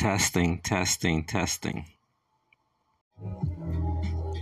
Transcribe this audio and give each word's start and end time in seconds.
Testing, 0.00 0.62
testing, 0.62 1.24
testing. 1.24 1.84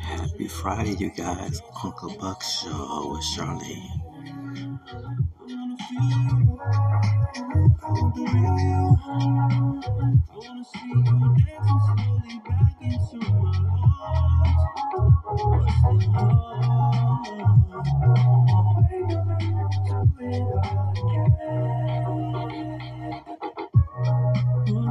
Happy 0.00 0.46
Friday, 0.46 0.94
you 1.00 1.10
guys. 1.10 1.60
Uncle 1.82 2.16
Buck 2.20 2.44
Show 2.44 3.10
with 3.10 3.24
Charlene. 3.34 3.98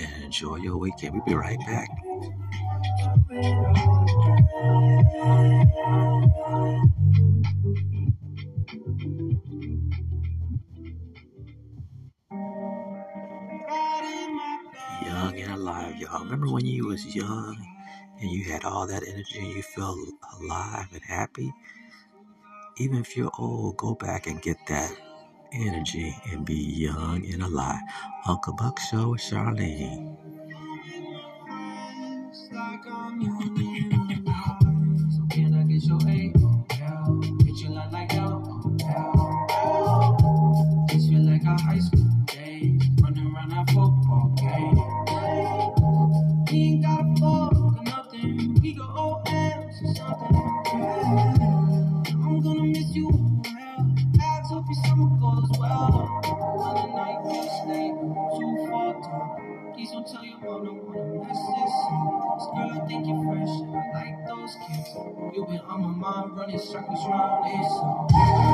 and 0.00 0.24
enjoy 0.24 0.56
your 0.56 0.76
weekend. 0.76 1.14
We'll 1.14 1.24
be 1.24 1.34
right 1.34 1.58
back. 1.66 1.88
Young 15.04 15.38
and 15.38 15.52
alive, 15.52 15.96
y'all. 15.96 16.24
Remember 16.24 16.50
when 16.50 16.66
you 16.66 16.86
was 16.86 17.14
young 17.14 17.56
and 18.20 18.30
you 18.30 18.44
had 18.44 18.64
all 18.64 18.86
that 18.86 19.06
energy 19.06 19.38
and 19.38 19.48
you 19.48 19.62
felt 19.62 19.98
alive 20.40 20.88
and 20.92 21.02
happy? 21.02 21.52
Even 22.78 23.00
if 23.00 23.16
you're 23.16 23.30
old, 23.38 23.76
go 23.76 23.94
back 23.94 24.26
and 24.26 24.40
get 24.40 24.56
that 24.68 24.96
energy 25.54 26.14
and 26.32 26.44
be 26.44 26.54
young 26.54 27.24
and 27.32 27.42
alive. 27.42 27.80
Uncle 28.26 28.54
Buck 28.54 28.78
Show 28.80 29.10
with 29.10 29.20
Charlene. 29.22 30.16
So 35.10 35.26
can 35.30 35.54
I 35.54 35.62
get 35.64 35.84
your? 35.84 36.41
Wanna 60.44 60.72
this 61.28 61.38
up. 61.38 62.34
This 62.34 62.46
girl, 62.46 62.82
I 62.82 62.86
think 62.86 63.06
you're 63.06 63.24
fresh. 63.24 63.48
and 63.62 63.76
I 63.76 63.92
like 63.94 64.26
those 64.26 64.56
kids. 64.66 64.88
You've 65.34 65.48
been 65.48 65.60
on 65.60 65.82
my 65.82 66.10
mind, 66.10 66.36
running 66.36 66.58
circles 66.58 67.06
round 67.08 67.44
this. 67.46 68.51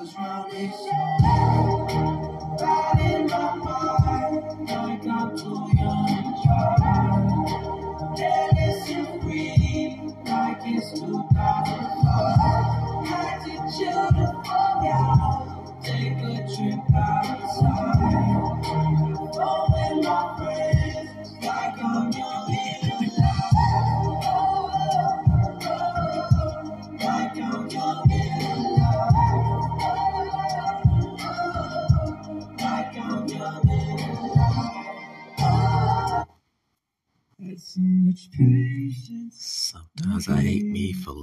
Running 0.00 0.12
circles 0.12 0.16
round 0.16 0.52
this. 0.52 0.86
Riding 2.62 3.26
my 3.26 3.58
bike, 3.64 4.70
like 4.70 5.06
I'm 5.06 5.36
too 5.36 5.70
young 5.78 6.09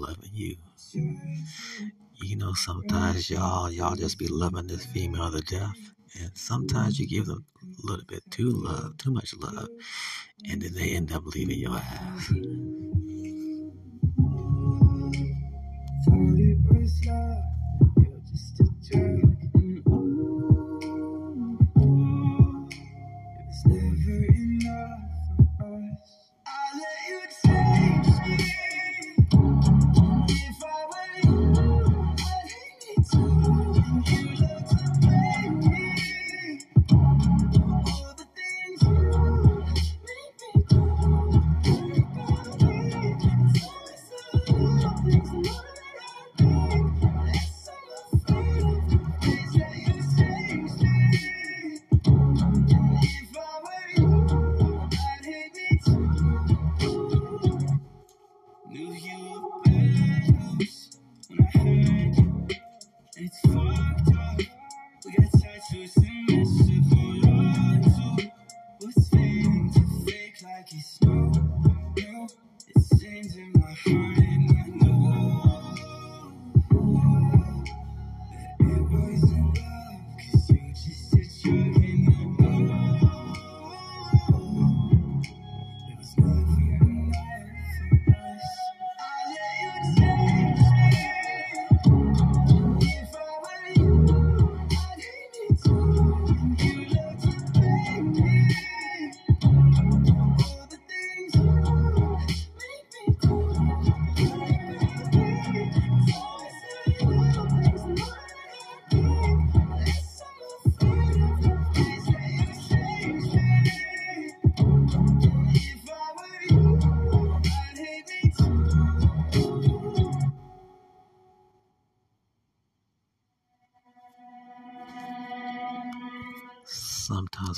loving 0.07 0.31
you. 0.33 0.55
You 2.23 2.37
know, 2.37 2.53
sometimes 2.53 3.29
y'all 3.29 3.71
y'all 3.71 3.95
just 3.95 4.17
be 4.17 4.27
loving 4.27 4.67
this 4.67 4.85
female 4.85 5.31
to 5.31 5.41
death. 5.41 5.93
And 6.19 6.31
sometimes 6.35 6.99
you 6.99 7.07
give 7.07 7.25
them 7.25 7.45
a 7.61 7.85
little 7.85 8.05
bit 8.05 8.23
too 8.31 8.49
love, 8.49 8.97
too 8.97 9.11
much 9.11 9.35
love, 9.35 9.67
and 10.49 10.61
then 10.61 10.73
they 10.73 10.91
end 10.91 11.11
up 11.11 11.25
leaving 11.25 11.59
your 11.59 11.75
ass. 11.75 12.31
Just 18.29 18.95
a. 18.95 19.36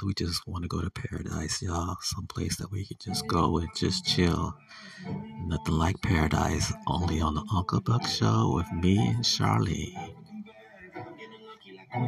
we 0.09 0.15
just 0.15 0.47
want 0.47 0.63
to 0.63 0.67
go 0.67 0.81
to 0.81 0.89
paradise, 0.89 1.61
y'all. 1.61 1.95
Some 2.01 2.25
place 2.25 2.57
that 2.57 2.71
we 2.71 2.83
could 2.83 2.99
just 2.99 3.27
go 3.27 3.59
and 3.59 3.69
just 3.75 4.07
chill. 4.07 4.57
Nothing 5.45 5.75
like 5.75 6.01
paradise, 6.01 6.73
only 6.87 7.21
on 7.21 7.35
the 7.35 7.45
Uncle 7.53 7.79
Buck 7.79 8.07
Show 8.07 8.53
with 8.55 8.65
me 8.73 8.97
and 8.97 9.23
Charlene. 9.23 10.15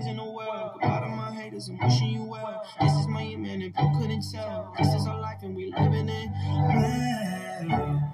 in 0.08 0.18
the 0.18 0.24
world. 0.24 0.72
Goodbye 0.74 1.02
to 1.02 1.10
my 1.10 1.32
haters, 1.32 1.70
I'm 1.70 1.78
wishing 1.78 2.10
you 2.10 2.24
well. 2.24 2.66
This 2.82 2.92
is 2.92 3.08
my 3.08 3.36
man, 3.36 3.62
if 3.62 3.78
you 3.78 3.92
couldn't 4.00 4.24
tell. 4.32 4.74
This 4.80 4.96
is 4.96 5.06
our 5.06 5.22
life 5.22 5.44
and 5.44 5.56
we 5.56 5.72
living 5.72 6.10
it. 6.10 6.30
Well, 7.70 8.14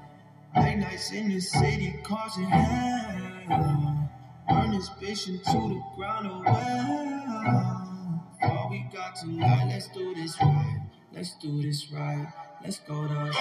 late 0.58 0.80
nights 0.80 1.14
in 1.14 1.30
the 1.30 1.40
city 1.40 1.96
causing 2.04 2.50
hell. 2.50 4.10
Burn 4.50 4.72
this 4.72 4.90
bitch 5.02 5.30
into 5.30 5.76
the 5.76 5.82
ground, 5.96 6.28
oh 6.30 6.44
well. 6.46 7.87
All 8.50 8.70
we 8.70 8.86
got 8.94 9.16
tonight, 9.16 9.68
let's 9.70 9.88
do 9.90 10.16
this 10.16 10.38
right. 10.42 10.82
Let's 11.14 11.36
do 11.36 11.62
this 11.62 11.92
right. 11.92 12.28
Let's 12.64 12.80
go 12.80 13.08
to. 13.08 13.34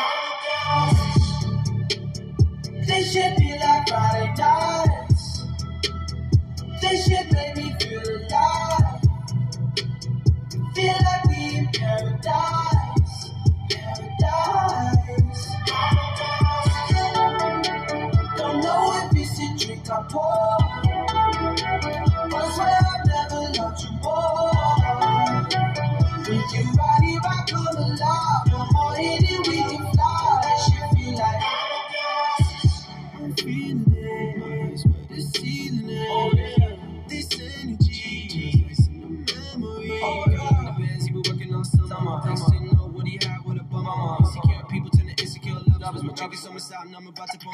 This 2.87 3.13
shit 3.13 3.39
be 3.39 3.59
like 3.59 3.89
Friday 3.89 4.35
nights. 4.39 5.45
This 6.81 7.07
shit 7.07 7.33
make 7.33 7.57
me 7.57 7.75
feel 7.81 8.01
alive. 8.01 9.03
Feel 10.75 10.97
like 11.05 11.25
we 11.27 11.59
in. 11.59 11.69
Paradise. 11.73 12.86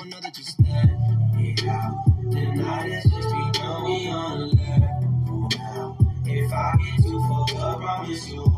Pour 0.02 0.08
another. 0.08 0.30
Just 0.30 0.60
let 0.62 0.84
it 0.84 1.68
out. 1.68 1.94
Tonight 2.30 2.90
has 2.90 3.04
just 3.04 3.28
begun. 3.28 3.84
We 3.84 4.08
on 4.08 4.40
the 4.40 4.46
level 4.46 5.48
now. 5.56 5.96
If 6.24 6.52
I 6.52 6.72
get 6.76 7.04
too 7.04 7.20
fucked 7.28 7.56
up, 7.56 7.80
promise 7.80 8.28
you'll 8.28 8.50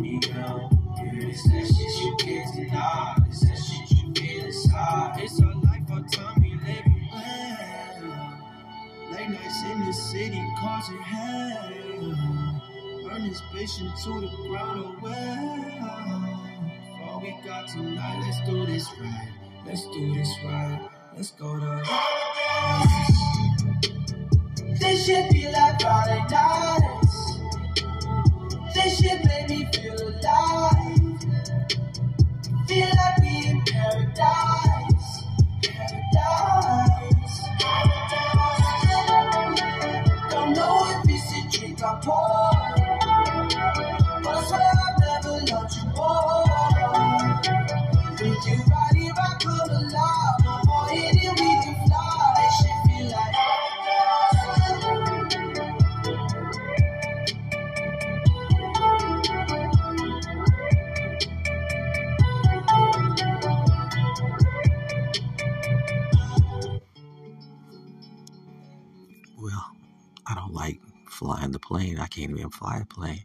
me 0.00 0.20
down. 0.20 0.70
This 1.12 1.42
that 1.44 1.66
shit 1.66 2.02
you 2.02 2.16
can't. 2.16 3.26
This 3.28 3.40
that 3.40 3.58
shit 3.58 3.90
you 3.90 4.14
feel. 4.14 4.46
It's 4.46 5.40
our 5.42 5.54
life, 5.54 5.90
our 5.90 6.02
time 6.08 6.40
we 6.40 6.54
live 6.54 6.86
in. 6.86 7.08
Well, 7.12 8.40
Late 9.12 9.30
nights 9.30 9.62
in 9.70 9.84
the 9.84 9.92
city 9.92 10.42
causing 10.60 10.98
hell. 10.98 11.70
Burn 13.04 13.28
this 13.28 13.42
bitch 13.52 13.80
the 14.20 14.48
ground, 14.48 15.02
well. 15.02 16.40
All 17.04 17.20
we 17.20 17.36
got 17.44 17.68
tonight, 17.68 18.22
let's 18.24 18.48
do 18.48 18.64
this 18.66 18.88
right. 18.98 19.39
Let's 19.66 19.84
do 19.90 20.14
this 20.14 20.28
right. 20.44 20.88
Let's 21.16 21.30
go 21.32 21.58
to. 21.58 21.84
This 24.80 25.06
should 25.06 25.30
feel 25.30 25.52
like 25.52 25.80
Friday 25.80 26.20
nights. 26.30 26.49
Fly 72.50 72.80
a 72.82 72.84
plane. 72.84 73.24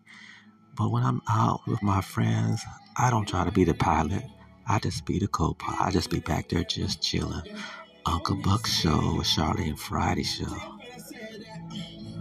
But 0.75 0.91
when 0.91 1.03
I'm 1.03 1.21
out 1.29 1.61
with 1.67 1.81
my 1.81 2.01
friends, 2.01 2.61
I 2.97 3.09
don't 3.09 3.27
try 3.27 3.45
to 3.45 3.51
be 3.51 3.63
the 3.63 3.73
pilot. 3.73 4.23
I 4.67 4.79
just 4.79 5.05
be 5.05 5.19
the 5.19 5.27
co-pilot. 5.27 5.81
I 5.81 5.91
just 5.91 6.09
be 6.09 6.19
back 6.19 6.49
there 6.49 6.63
just 6.63 7.01
chilling. 7.01 7.43
Uncle 8.05 8.35
Buck 8.37 8.67
Show 8.67 9.21
Charlie 9.23 9.69
and 9.69 9.79
Friday 9.79 10.23
Show. 10.23 10.57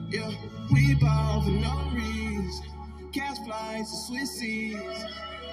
Yeah, 0.08 0.30
we 0.72 0.94
ball 0.94 1.42
for 1.42 1.50
no 1.50 1.90
reason. 1.94 2.64
Cash 3.12 3.38
flights 3.44 3.90
to 3.90 3.96
Swiss 4.06 4.38
seas. 4.38 5.04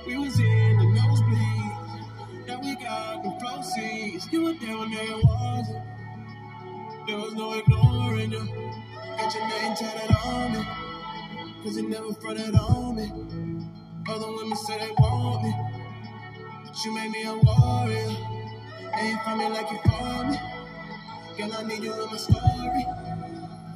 We 0.05 0.17
was 0.17 0.39
in 0.39 0.77
the 0.77 0.85
nosebleed. 1.01 2.47
Now 2.47 2.59
we 2.61 2.75
got 2.75 3.23
the 3.23 3.31
proceeds. 3.39 4.31
You 4.31 4.43
were 4.45 4.53
there 4.53 4.77
when 4.77 4.91
there 4.91 5.17
wasn't. 5.23 5.83
There 7.07 7.17
was 7.17 7.33
no 7.33 7.53
ignoring 7.53 8.31
you. 8.31 8.45
Got 9.17 9.33
your 9.33 9.47
name 9.47 9.75
tatted 9.75 10.15
on 10.25 10.53
me. 10.53 10.80
Cause 11.63 11.77
you 11.77 11.87
never 11.87 12.11
fronted 12.13 12.55
on 12.55 12.95
me. 12.95 13.11
Other 14.09 14.31
women 14.33 14.57
say 14.57 14.79
they 14.79 14.89
want 14.97 15.43
me. 15.43 15.53
But 16.65 16.83
you 16.83 16.95
made 16.95 17.11
me 17.11 17.23
a 17.23 17.35
warrior. 17.35 18.09
Ain't 18.97 19.21
for 19.21 19.35
me 19.35 19.47
like 19.49 19.69
you 19.69 19.79
for 19.83 20.25
me. 20.25 20.37
Girl, 21.37 21.53
I 21.53 21.63
need 21.67 21.83
you 21.83 21.93
in 21.93 22.09
my 22.09 22.17
story. 22.17 22.85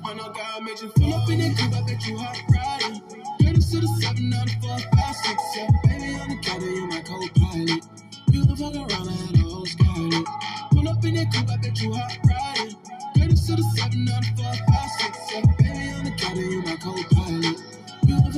I 0.03 0.13
know 0.15 0.29
God 0.33 0.63
made 0.63 0.81
you 0.81 0.89
pull 0.89 1.13
up 1.13 1.29
in 1.29 1.39
that 1.39 1.57
coupe, 1.57 1.73
I 1.73 1.81
bet 1.85 2.07
you 2.07 2.17
hot 2.17 2.37
riding. 2.53 3.01
Get 3.39 3.57
us 3.57 3.71
to 3.71 3.79
the 3.79 3.87
7, 4.01 4.33
out 4.33 4.49
of 4.49 4.61
4, 4.61 4.79
5, 4.79 5.15
6, 5.15 5.43
7. 5.53 5.79
Baby, 5.83 6.19
on 6.19 6.29
the 6.29 6.37
counter, 6.41 6.65
you're 6.65 6.87
my 6.87 7.01
co-pilot. 7.01 7.83
You 8.31 8.45
can 8.45 8.55
fuck 8.55 8.75
around, 8.75 9.09
I 9.09 9.13
had 9.13 9.35
a 9.35 9.37
whole 9.45 9.65
scarlet. 9.65 10.25
Pull 10.71 10.89
up 10.89 11.05
in 11.05 11.13
that 11.15 11.33
coupe, 11.33 11.49
I 11.49 11.57
bet 11.57 11.81
you 11.81 11.93
hot 11.93 12.17
riding. 12.25 12.75
Get 13.15 13.31
us 13.31 13.45
to 13.47 13.55
the 13.55 13.63
7, 13.77 14.09
out 14.09 14.25
of 14.25 14.37
4, 14.37 14.45
5, 14.45 14.89
6, 15.01 15.29
7. 15.29 15.55
Baby, 15.57 15.93
on 15.93 16.03
the 16.05 16.11
counter, 16.17 16.41
you 16.41 16.61
my 16.63 16.75
co-pilot 16.77 17.64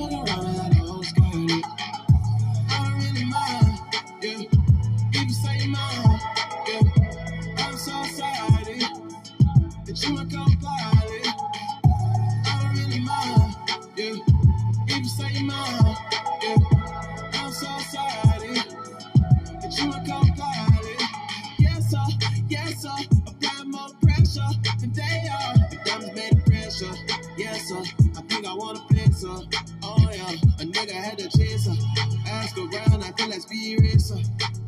meaning 0.10 0.30
of 0.30 0.47
I 33.67 33.75
speed 33.75 33.83
racer. 33.83 34.15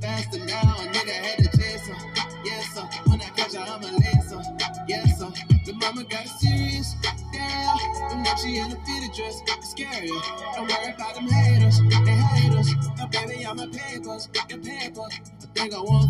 Faster 0.01 0.45
now, 0.45 0.75
a 0.75 0.83
nigga 0.91 1.11
had 1.11 1.37
to 1.37 1.57
chase 1.57 1.87
her. 1.87 1.95
Yes, 2.43 2.73
sir. 2.73 2.81
When 3.05 3.21
I 3.21 3.29
catch 3.29 3.53
her, 3.53 3.61
I'ma 3.61 3.87
a 3.87 3.91
lacer. 3.91 4.43
Yes, 4.89 5.19
sir. 5.19 5.31
The 5.65 5.73
mama 5.73 6.03
got 6.03 6.27
serious. 6.27 6.95
Yeah. 7.33 7.77
And 8.11 8.23
now 8.23 8.35
she 8.35 8.57
in 8.57 8.71
a 8.71 8.75
fitted 8.75 9.13
dress. 9.15 9.41
It's 9.47 9.71
scary. 9.71 10.09
Don't 10.55 10.67
worry 10.67 10.93
about 10.93 11.15
them 11.15 11.29
haters. 11.29 11.79
They 11.79 12.11
hate 12.11 12.51
us. 12.57 12.73
Now, 12.97 13.07
baby, 13.07 13.45
I'm 13.45 13.59
a 13.59 13.67
papers. 13.67 14.27
Your 14.49 14.59
paper. 14.59 15.01
I 15.01 15.45
think 15.55 15.73
I 15.73 15.79
want 15.79 16.08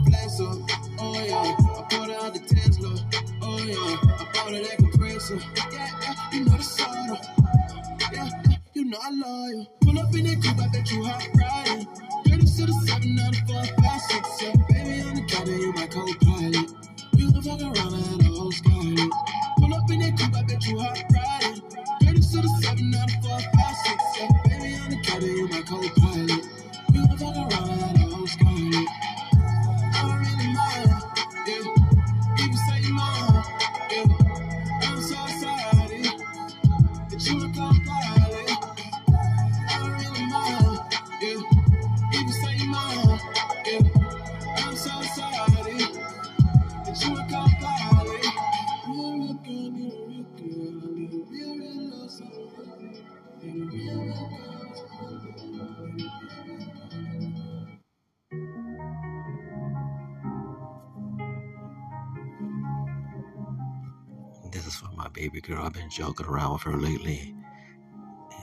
baby 65.19 65.41
girl. 65.41 65.65
I've 65.65 65.73
been 65.73 65.89
joking 65.89 66.27
around 66.27 66.53
with 66.53 66.61
her 66.61 66.77
lately. 66.77 67.35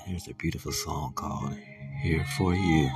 Here's 0.04 0.28
a 0.28 0.35
beautiful 0.35 0.73
song 0.73 1.14
called 1.14 1.56
Here 2.02 2.23
for 2.37 2.54
You. 2.54 2.90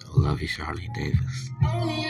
I 0.00 0.16
love 0.16 0.40
you, 0.40 0.48
Charlene 0.48 0.94
Davis. 0.94 2.03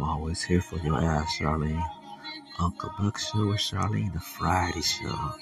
I'm 0.00 0.08
always 0.08 0.42
here 0.42 0.62
for 0.62 0.78
your 0.78 0.96
ass, 0.96 1.36
Charlene. 1.38 1.84
Uncle 2.58 2.90
Buck 2.98 3.18
Show 3.18 3.48
with 3.48 3.58
Charlene, 3.58 4.14
the 4.14 4.20
Friday 4.20 4.80
Show. 4.80 5.34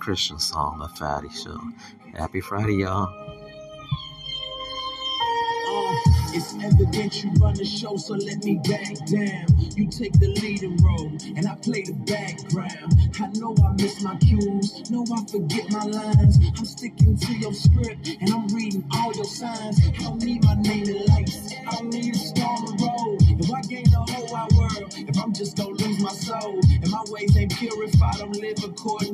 Christian 0.00 0.38
song, 0.38 0.78
the 0.78 0.88
Friday 0.88 1.28
Show. 1.28 1.60
Happy 2.14 2.40
Friday, 2.40 2.76
y'all. 2.76 3.08
Uh, 5.68 5.94
it's 6.32 6.54
evident 6.64 7.22
you 7.22 7.30
run 7.38 7.54
the 7.54 7.64
show, 7.64 7.96
so 7.96 8.14
let 8.14 8.42
me 8.42 8.58
back 8.64 8.96
down. 9.06 9.46
You 9.76 9.86
take 9.88 10.12
the 10.18 10.28
leading 10.42 10.76
role, 10.78 11.12
and 11.36 11.46
I 11.46 11.54
play 11.56 11.82
the 11.82 11.92
background. 12.08 12.96
I 13.20 13.28
know 13.38 13.54
I 13.62 13.72
miss 13.74 14.02
my 14.02 14.16
cues, 14.16 14.90
know 14.90 15.04
I 15.12 15.24
forget 15.30 15.70
my 15.70 15.84
lines. 15.84 16.38
I'm 16.58 16.64
sticking 16.64 17.16
to 17.18 17.32
your 17.34 17.52
script, 17.52 18.08
and 18.20 18.32
I'm 18.32 18.48
reading 18.48 18.84
all 18.94 19.12
your 19.12 19.24
signs. 19.26 19.78
I 19.86 20.02
don't 20.02 20.22
need 20.22 20.42
my 20.44 20.54
name 20.54 20.88
in 20.88 21.04
lights, 21.06 21.52
I 21.68 21.76
don't 21.76 21.90
need 21.92 22.14
a 22.14 22.18
star 22.18 22.48
on 22.48 22.64
the 22.64 22.72
road. 22.82 23.18
If 23.38 23.52
I 23.52 23.60
gain 23.62 23.84
the 23.84 24.00
whole 24.00 24.26
wide 24.32 24.52
world, 24.56 24.94
if 24.96 25.18
I'm 25.22 25.32
just 25.32 25.56
gonna 25.56 25.70
lose 25.70 26.00
my 26.00 26.12
soul, 26.12 26.58
and 26.66 26.90
my 26.90 27.04
ways 27.10 27.36
ain't 27.36 27.54
pure 27.56 27.84
if 27.84 28.02
I 28.02 28.12
don't 28.18 28.34
live 28.36 28.58
according 28.64 29.09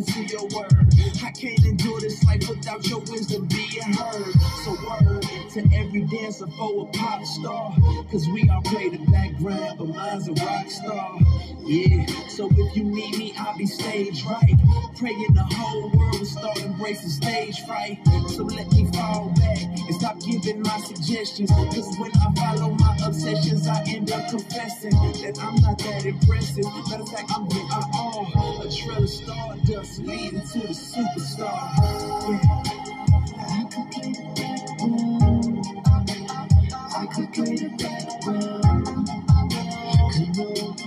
your 2.84 3.00
wisdom 3.00 3.46
being 3.46 3.92
heard. 3.92 4.32
So 4.64 4.72
word 4.72 5.22
to 5.52 5.60
every 5.74 6.02
dancer 6.02 6.46
for 6.58 6.82
a 6.82 6.98
pop 6.98 7.24
star. 7.24 7.74
Cause 8.10 8.28
we 8.28 8.48
all 8.50 8.62
play 8.62 8.90
the 8.90 8.98
background, 9.10 9.78
but 9.78 9.88
mine's 9.88 10.28
a 10.28 10.32
rock 10.32 10.68
star. 10.68 11.18
Yeah, 11.64 12.06
so 12.28 12.48
if 12.50 12.76
you 12.76 12.84
need 12.84 13.18
me, 13.18 13.34
I'll 13.38 13.56
be 13.56 13.66
stage 13.66 14.24
right. 14.24 14.54
Praying 14.96 15.34
the 15.34 15.42
whole 15.54 15.90
world 15.90 16.18
will 16.18 16.26
start 16.26 16.58
embracing 16.62 17.08
stage 17.08 17.64
fright. 17.66 17.98
So 18.28 18.44
let 18.44 18.70
me 18.72 18.86
fall 18.92 19.32
back 19.36 19.62
and 19.62 19.94
stop 19.94 20.20
giving 20.20 20.62
my 20.62 20.78
suggestions. 20.80 21.50
Cause 21.50 21.96
when 21.98 22.10
I 22.16 22.32
follow 22.34 22.70
my 22.74 22.96
obsessions, 23.04 23.66
I 23.66 23.82
end 23.88 24.12
up 24.12 24.28
confessing 24.30 24.90
that 24.90 25.38
I'm 25.40 25.56
not 25.62 25.78
that 25.78 26.04
impressive. 26.04 26.64
Matter 26.64 27.02
of 27.02 27.08
fact, 27.08 27.32
I'm 27.34 27.48
getting 27.48 27.68
all 27.94 28.62
a 28.62 28.70
trail 28.70 29.02
of 29.02 29.08
stardust 29.08 29.98
leading 30.00 30.40
to 30.40 30.58
the 30.60 30.74
superstar. 30.74 31.76
Yeah. 32.28 32.75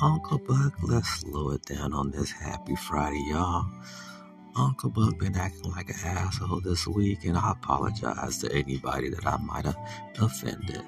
Uncle 0.00 0.38
Buck, 0.38 0.74
let's 0.82 1.08
slow 1.08 1.50
it 1.50 1.64
down 1.64 1.92
on 1.92 2.12
this 2.12 2.30
happy 2.30 2.76
Friday, 2.76 3.20
y'all. 3.30 3.66
Uncle 4.56 4.90
Buck 4.90 5.18
been 5.18 5.36
acting 5.36 5.72
like 5.72 5.88
an 5.90 5.96
asshole 6.04 6.60
this 6.60 6.86
week, 6.86 7.24
and 7.24 7.36
I 7.36 7.50
apologize 7.52 8.38
to 8.38 8.52
anybody 8.52 9.10
that 9.10 9.26
I 9.26 9.38
might 9.38 9.64
have 9.64 9.76
offended. 10.20 10.82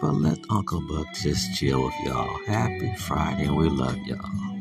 But 0.00 0.12
let 0.14 0.38
Uncle 0.50 0.80
Buck 0.88 1.06
just 1.14 1.54
chill 1.56 1.84
with 1.84 1.94
y'all. 2.04 2.38
Happy 2.46 2.94
Friday, 2.96 3.46
and 3.46 3.56
we 3.56 3.68
love 3.68 3.98
y'all. 4.06 4.51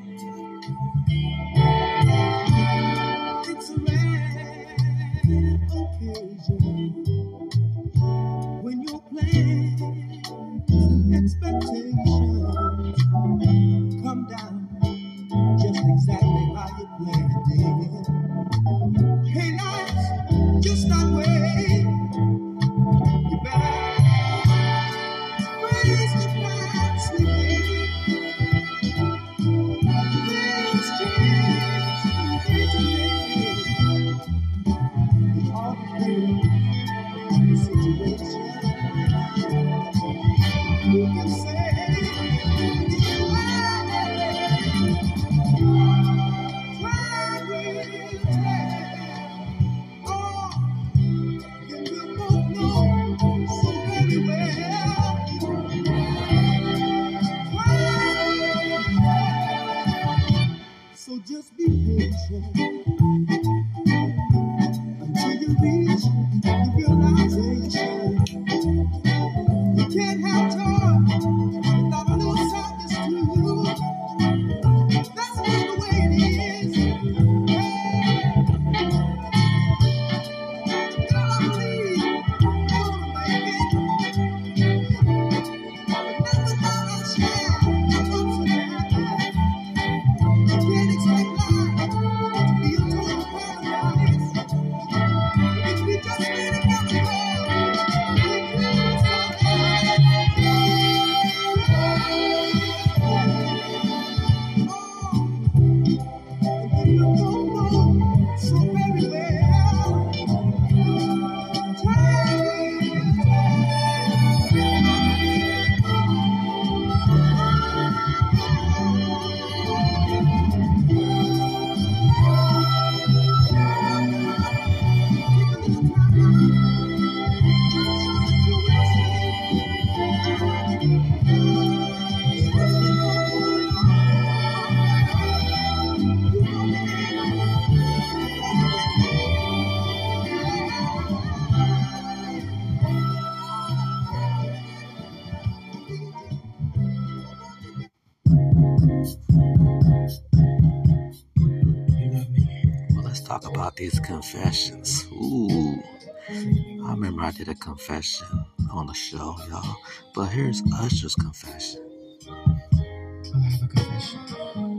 Confessions. 154.22 155.08
Ooh, 155.14 155.82
I 156.30 156.92
remember 156.92 157.24
I 157.24 157.32
did 157.32 157.48
a 157.48 157.56
confession 157.56 158.28
on 158.72 158.86
the 158.86 158.94
show, 158.94 159.36
y'all. 159.50 159.78
But 160.14 160.26
here's 160.26 160.62
Usher's 160.80 161.16
confession. 161.16 161.82
I 162.30 163.40
have 163.50 163.64
a 163.64 163.68
confession. 163.68 164.71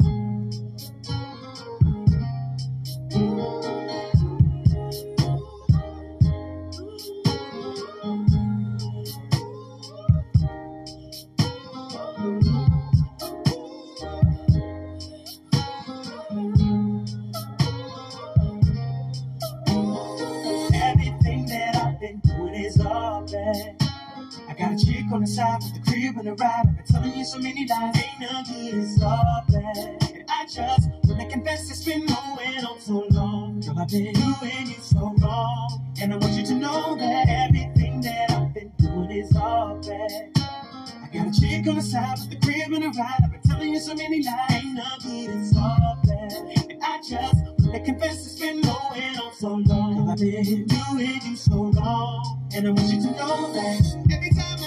I've 26.40 26.64
been 26.64 26.84
telling 26.86 27.14
you 27.14 27.24
so 27.26 27.38
many 27.38 27.66
lies, 27.68 27.94
ain't 27.96 28.20
no 28.20 28.42
good, 28.46 28.82
it's 28.82 29.02
all 29.02 29.44
bad. 29.50 30.24
I 30.30 30.46
just 30.46 30.88
wanna 31.04 31.28
confess 31.28 31.70
it's 31.70 31.84
been 31.84 32.06
going 32.06 32.64
on 32.64 32.80
so 32.80 33.04
long. 33.10 33.60
Girl, 33.60 33.78
I've 33.78 33.88
been 33.88 34.14
doing 34.14 34.66
you 34.66 34.80
so 34.80 35.14
wrong. 35.20 35.94
And 36.00 36.14
I 36.14 36.16
want 36.16 36.32
you 36.32 36.46
to 36.46 36.54
know 36.54 36.96
that 36.96 37.28
everything 37.28 38.00
that 38.00 38.30
I've 38.30 38.54
been 38.54 38.72
doing 38.78 39.10
is 39.10 39.36
all 39.36 39.78
bad. 39.86 40.30
I 40.36 41.08
got 41.12 41.26
a 41.36 41.40
chick 41.40 41.66
on 41.68 41.74
the 41.76 41.82
side 41.82 42.16
with 42.18 42.30
the 42.30 42.46
crib 42.46 42.72
and 42.72 42.84
a 42.84 42.88
ride. 42.98 43.20
I've 43.24 43.30
been 43.32 43.40
telling 43.42 43.74
you 43.74 43.80
so 43.80 43.94
many 43.94 44.22
lies, 44.22 44.52
ain't 44.52 44.74
no 44.74 44.84
good, 45.02 45.36
it's 45.36 45.54
all 45.54 45.98
bad. 46.04 46.32
And 46.70 46.82
I 46.82 46.98
just 47.06 47.44
wanna 47.60 47.80
confess 47.84 48.24
it's 48.24 48.40
been 48.40 48.62
going 48.62 49.18
on 49.18 49.34
so 49.34 49.48
long. 49.48 49.96
Girl, 49.96 50.10
I've 50.10 50.18
been 50.18 50.66
doing 50.66 51.20
you 51.26 51.36
so 51.36 51.70
wrong. 51.72 52.48
And 52.54 52.68
I 52.68 52.70
want 52.70 52.88
you 52.90 53.02
to 53.02 53.10
know 53.18 53.52
that 53.52 54.06
every 54.12 54.30
time 54.30 54.61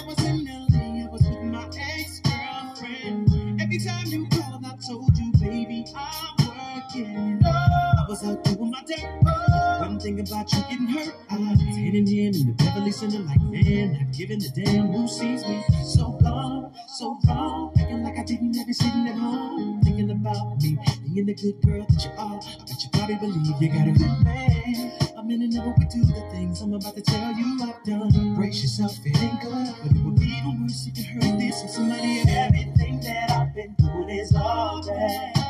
Every 3.76 3.90
time 3.90 4.06
you 4.06 4.26
called, 4.28 4.64
I 4.64 4.74
told 4.88 5.18
you, 5.18 5.32
baby, 5.32 5.84
I'm 5.94 6.46
working. 6.48 7.44
I 7.44 8.06
was 8.08 8.24
out 8.24 8.42
doing 8.44 8.70
my 8.70 8.82
day. 8.84 9.65
One 9.96 10.02
thing 10.02 10.20
about 10.20 10.52
you 10.52 10.60
getting 10.68 10.86
hurt. 10.88 11.14
I'm 11.30 11.48
end 11.48 11.56
of 11.56 12.46
the 12.46 12.54
Beverly 12.58 12.92
Center 12.92 13.20
like 13.20 13.40
man, 13.40 13.94
not 13.94 14.12
giving 14.12 14.44
a 14.44 14.48
damn 14.50 14.92
who 14.92 15.08
sees 15.08 15.42
me. 15.48 15.64
So 15.86 16.18
gone, 16.22 16.70
so 16.98 17.18
wrong, 17.26 17.72
acting 17.80 18.04
like 18.04 18.18
I 18.18 18.24
didn't 18.24 18.58
ever 18.58 18.74
sitting 18.74 19.08
at 19.08 19.14
home, 19.14 19.80
thinking 19.80 20.10
about 20.10 20.60
me, 20.60 20.76
being 21.02 21.24
the 21.24 21.34
good 21.34 21.62
girl 21.64 21.86
that 21.88 22.04
you 22.04 22.10
are. 22.18 22.36
I 22.36 22.58
bet 22.68 22.82
you 22.84 22.90
probably 22.92 23.14
believe 23.14 23.62
you 23.62 23.68
got 23.72 23.88
a 23.88 23.92
good 23.92 24.22
man. 24.22 24.92
A 25.16 25.24
minute 25.24 25.54
never 25.54 25.70
would 25.70 25.88
do 25.88 26.04
the 26.04 26.28
things 26.30 26.60
I'm 26.60 26.74
about 26.74 26.94
to 26.94 27.00
tell 27.00 27.32
you 27.32 27.58
I've 27.62 27.82
done. 27.84 28.34
Brace 28.34 28.60
yourself, 28.60 28.92
it 29.02 29.16
ain't 29.16 29.40
good, 29.40 29.74
but 29.82 29.96
it 29.96 30.04
would 30.04 30.16
be 30.16 30.26
even 30.26 30.60
worse 30.60 30.86
if 30.88 30.98
you 30.98 31.04
heard 31.22 31.40
this 31.40 31.62
from 31.62 31.70
somebody. 31.70 32.20
And 32.20 32.28
everything 32.28 33.00
that 33.00 33.30
I've 33.30 33.54
been 33.54 33.74
doing 33.78 34.10
is 34.10 34.34
all 34.34 34.86
bad. 34.86 35.45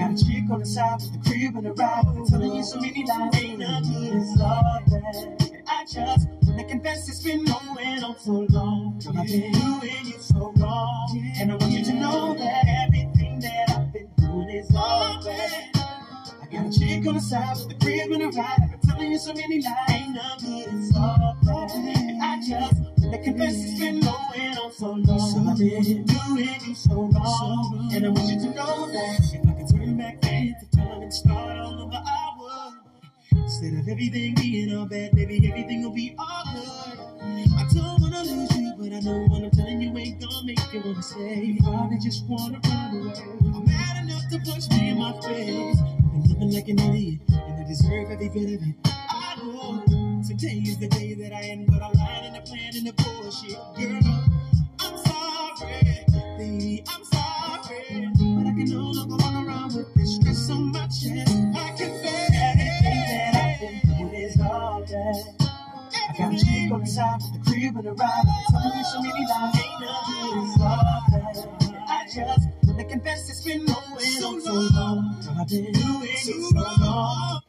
I 0.00 0.08
got 0.08 0.18
a 0.18 0.24
chick 0.24 0.50
on 0.50 0.60
the 0.60 0.64
side 0.64 1.00
the 1.00 1.20
crib 1.28 1.56
and 1.56 1.66
a 1.66 1.72
ride. 1.74 2.04
Telling 2.30 2.54
you 2.54 2.64
so 2.64 2.80
many 2.80 3.04
lies, 3.04 3.42
ain't 3.42 3.58
no 3.58 3.80
good, 3.82 4.16
it's 4.16 4.40
all. 4.40 4.80
And 4.88 5.62
I 5.68 5.84
just 5.84 6.26
wanna 6.46 6.64
confess 6.64 7.06
it's 7.06 7.22
been 7.22 7.44
going 7.44 8.02
on 8.02 8.18
so 8.18 8.46
long. 8.48 8.98
I've 9.08 9.26
been 9.26 9.52
doing 9.52 10.06
you 10.06 10.18
so 10.18 10.54
wrong. 10.56 11.34
And 11.38 11.52
I 11.52 11.54
want 11.56 11.72
you 11.72 11.84
to 11.84 11.92
know 11.92 12.34
that 12.34 12.64
everything 12.86 13.40
that 13.40 13.76
I've 13.76 13.92
been 13.92 14.08
doing 14.16 14.48
is 14.48 14.74
all 14.74 15.22
bad. 15.22 15.68
I 15.74 16.46
got 16.50 16.66
a 16.74 16.78
chick 16.78 17.06
on 17.06 17.14
the 17.16 17.20
side 17.20 17.56
the 17.68 17.74
crib 17.74 18.10
and 18.10 18.22
a 18.22 18.28
ride. 18.28 18.78
Telling 18.88 19.12
you 19.12 19.18
so 19.18 19.34
many 19.34 19.60
lies, 19.60 19.90
ain't 19.90 20.14
no 20.14 20.22
good, 20.40 20.80
it's 20.80 20.96
all. 20.96 21.36
And 21.74 22.22
I 22.22 22.40
just 22.40 22.80
wanna 23.02 23.22
confess 23.22 23.54
it's 23.54 23.78
been 23.78 24.00
going 24.00 24.56
on 24.56 24.72
so 24.72 24.92
long. 24.92 25.30
So 25.30 25.50
I've 25.50 25.58
been 25.58 26.04
doing 26.06 26.60
you 26.66 26.74
so 26.74 26.94
wrong. 26.94 27.90
And 27.92 28.06
I 28.06 28.08
want 28.08 28.28
you 28.30 28.40
to 28.40 28.54
know 28.54 28.90
that 28.90 29.40
I 30.00 30.14
back 30.14 30.20
the 30.22 30.76
time 30.76 31.02
and 31.02 31.12
start 31.12 31.58
all 31.58 31.82
over, 31.82 31.92
I 31.94 32.30
would. 32.38 33.38
Instead 33.42 33.74
of 33.74 33.86
everything 33.86 34.34
being 34.34 34.74
all 34.74 34.86
bad, 34.86 35.12
baby, 35.12 35.46
everything 35.46 35.82
will 35.82 35.92
be 35.92 36.14
all 36.18 36.42
good. 36.54 36.98
I 37.20 37.66
don't 37.74 38.00
wanna 38.00 38.22
lose 38.22 38.56
you, 38.56 38.72
but 38.78 38.92
I 38.94 39.00
know 39.00 39.26
what 39.28 39.44
I'm 39.44 39.50
telling 39.50 39.82
you 39.82 39.96
ain't 39.98 40.18
gonna 40.18 40.46
make 40.46 40.72
you 40.72 40.80
wanna 40.82 41.02
stay. 41.02 41.44
You 41.44 41.62
probably 41.62 41.98
just 41.98 42.24
wanna 42.26 42.60
run 42.64 42.96
away. 42.96 43.12
I'm 43.54 43.66
mad 43.66 44.04
enough 44.04 44.22
to 44.30 44.38
punch 44.50 44.70
me 44.70 44.88
in 44.88 44.98
my 44.98 45.12
face. 45.20 45.76
Been 45.76 46.24
living 46.24 46.52
like 46.52 46.68
an 46.68 46.78
idiot, 46.78 47.20
and 47.28 47.64
I 47.64 47.68
deserve 47.68 48.10
every 48.10 48.28
bit 48.30 48.54
of 48.56 48.68
it. 48.68 48.74
I 48.86 49.36
know 49.36 50.22
today 50.26 50.62
is 50.64 50.78
the 50.78 50.88
day 50.88 51.12
that 51.12 51.34
I 51.34 51.42
end, 51.42 51.66
but 51.66 51.82
I 51.82 51.90
lied 51.92 52.24
in 52.24 52.32
the 52.32 52.40
plan 52.40 52.72
and 52.74 52.86
the 52.86 52.92
bullshit, 52.94 53.58
girl. 53.76 54.00
I'm 54.80 54.96
sorry, 54.96 56.06
baby, 56.38 56.84
I'm 56.88 57.04
with 59.76 59.94
this 59.94 60.16
stress 60.16 60.50
on 60.50 60.72
my 60.72 60.86
chest. 60.86 61.30
I 61.30 61.74
can 61.76 62.02
that 62.02 63.34
I've 63.36 63.60
been 63.60 63.80
doing 63.86 64.14
is 64.14 64.40
all 64.40 64.80
bad. 64.80 65.50
I 65.94 66.18
got 66.18 66.34
a 66.34 66.38
chick 66.38 66.72
on 66.72 66.80
the 66.80 66.86
side 66.86 67.20
the 67.20 67.50
crib 67.50 67.76
and 67.76 67.86
a 67.86 67.92
ride. 67.92 68.24
Telling 68.50 68.78
you 68.78 68.84
so 68.84 69.02
many 69.02 69.26
lies, 69.30 69.56
ain't 69.56 69.80
nothing 69.80 70.44
is 70.44 70.60
all 70.60 71.02
bad. 71.10 71.84
I 71.88 72.06
just 72.06 72.48
wanna 72.66 72.84
confess 72.84 73.30
it's 73.30 73.44
been 73.44 73.64
going 73.64 73.78
on 74.24 74.40
so 74.40 74.52
long. 74.52 75.20
Girl, 75.22 75.36
I've 75.40 75.48
been 75.48 75.72
doing 75.72 76.16
so 76.16 76.60
long. 76.80 77.40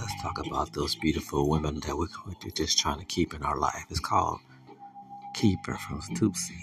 Let's 0.00 0.22
talk 0.22 0.46
about 0.46 0.72
those 0.72 0.94
beautiful 0.94 1.48
women 1.48 1.80
that 1.80 1.96
we're 1.96 2.08
we're 2.26 2.50
just 2.52 2.78
trying 2.78 3.00
to 3.00 3.04
keep 3.04 3.34
in 3.34 3.42
our 3.42 3.58
life. 3.58 3.84
It's 3.90 4.00
called 4.00 4.40
Keeper 5.34 5.76
from 5.76 6.00
Toopsie. 6.16 6.62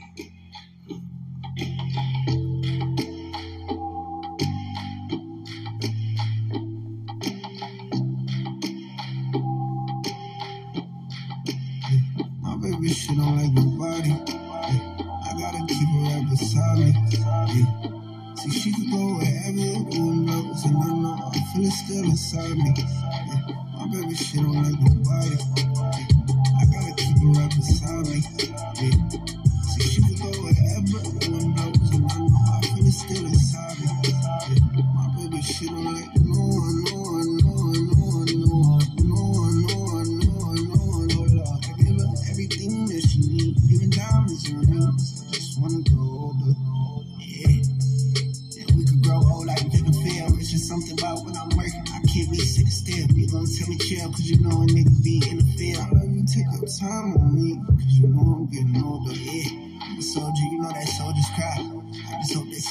She 13.16 13.22
don't 13.22 13.38
like 13.38 13.54
nobody. 13.54 14.10
Yeah. 14.10 14.84
I 15.24 15.40
gotta 15.40 15.66
keep 15.68 15.88
her 15.88 16.00
right 16.04 16.30
beside 16.30 16.78
me. 16.80 16.94
Yeah. 17.16 18.36
See, 18.36 18.52
she 18.52 18.72
could 18.74 18.92
go 18.92 19.16
wherever 19.16 19.80
wind 19.88 20.26
blows, 20.28 20.66
and 20.66 20.78
I 20.78 20.88
know 20.88 21.32
I 21.32 21.40
feel 21.54 21.66
it 21.66 21.72
still 21.72 22.04
inside 22.04 22.58
me. 22.58 22.74
Yeah. 22.76 23.56
My 23.78 23.88
baby, 23.88 24.16
she 24.16 24.38
don't 24.38 24.52
like 24.52 24.80
nobody. 24.82 25.36
Yeah. 25.56 25.72
I 26.60 26.66
gotta 26.66 26.94
keep 26.98 27.18
her 27.20 27.32
right 27.40 27.56
beside 27.56 28.06
me. 28.08 28.20
Yeah. 28.82 29.05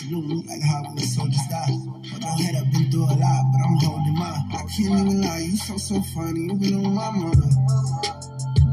Salute 0.05 0.27
me 0.27 0.45
like 0.49 0.63
how 0.63 0.83
the 0.95 1.03
soldiers 1.03 1.41
die. 1.49 1.65
Hold 1.69 2.23
your 2.23 2.37
head 2.45 2.55
up, 2.57 2.71
been 2.73 2.91
through 2.91 3.05
a 3.05 3.17
lot, 3.17 3.43
but 3.53 3.61
I'm 3.65 3.77
holding 3.81 4.19
mine. 4.19 4.43
I 4.53 4.61
can't 4.69 5.01
even 5.01 5.21
lie, 5.23 5.39
you 5.39 5.57
so 5.57 5.77
so 5.77 6.01
funny, 6.15 6.41
you 6.41 6.55
been 6.55 6.85
on 6.85 6.95
my 6.95 7.11
mind. 7.11 7.43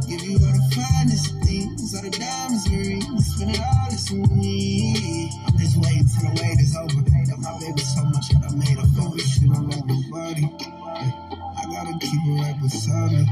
Give 0.08 0.24
you 0.24 0.36
all 0.36 0.52
the 0.52 0.64
finest 0.76 1.32
things, 1.44 1.96
all 1.96 2.04
the 2.04 2.12
diamonds 2.12 2.66
and 2.68 2.86
rings, 2.86 3.26
spend 3.32 3.56
it 3.56 3.62
all 3.62 3.88
this 3.90 4.12
on 4.12 4.28
me. 4.40 5.32
I'm 5.48 5.58
just 5.58 5.78
waiting 5.80 6.08
till 6.08 6.24
the 6.28 6.42
wait 6.42 6.60
is 6.60 6.76
over. 6.76 7.00
Love 7.00 7.40
my 7.40 7.54
baby 7.60 7.82
so 7.82 8.04
much 8.12 8.28
that 8.36 8.44
I 8.44 8.56
made 8.56 8.78
her 8.78 8.88
feel 8.92 9.12
this 9.16 9.30
shit 9.32 9.50
all 9.56 9.64
over 9.64 9.88
nobody. 9.88 10.46
Yeah. 10.60 11.32
I 11.56 11.64
gotta 11.72 11.96
keep 12.00 12.22
her 12.28 12.36
right 12.44 12.58
beside 12.60 13.12
me. 13.12 13.24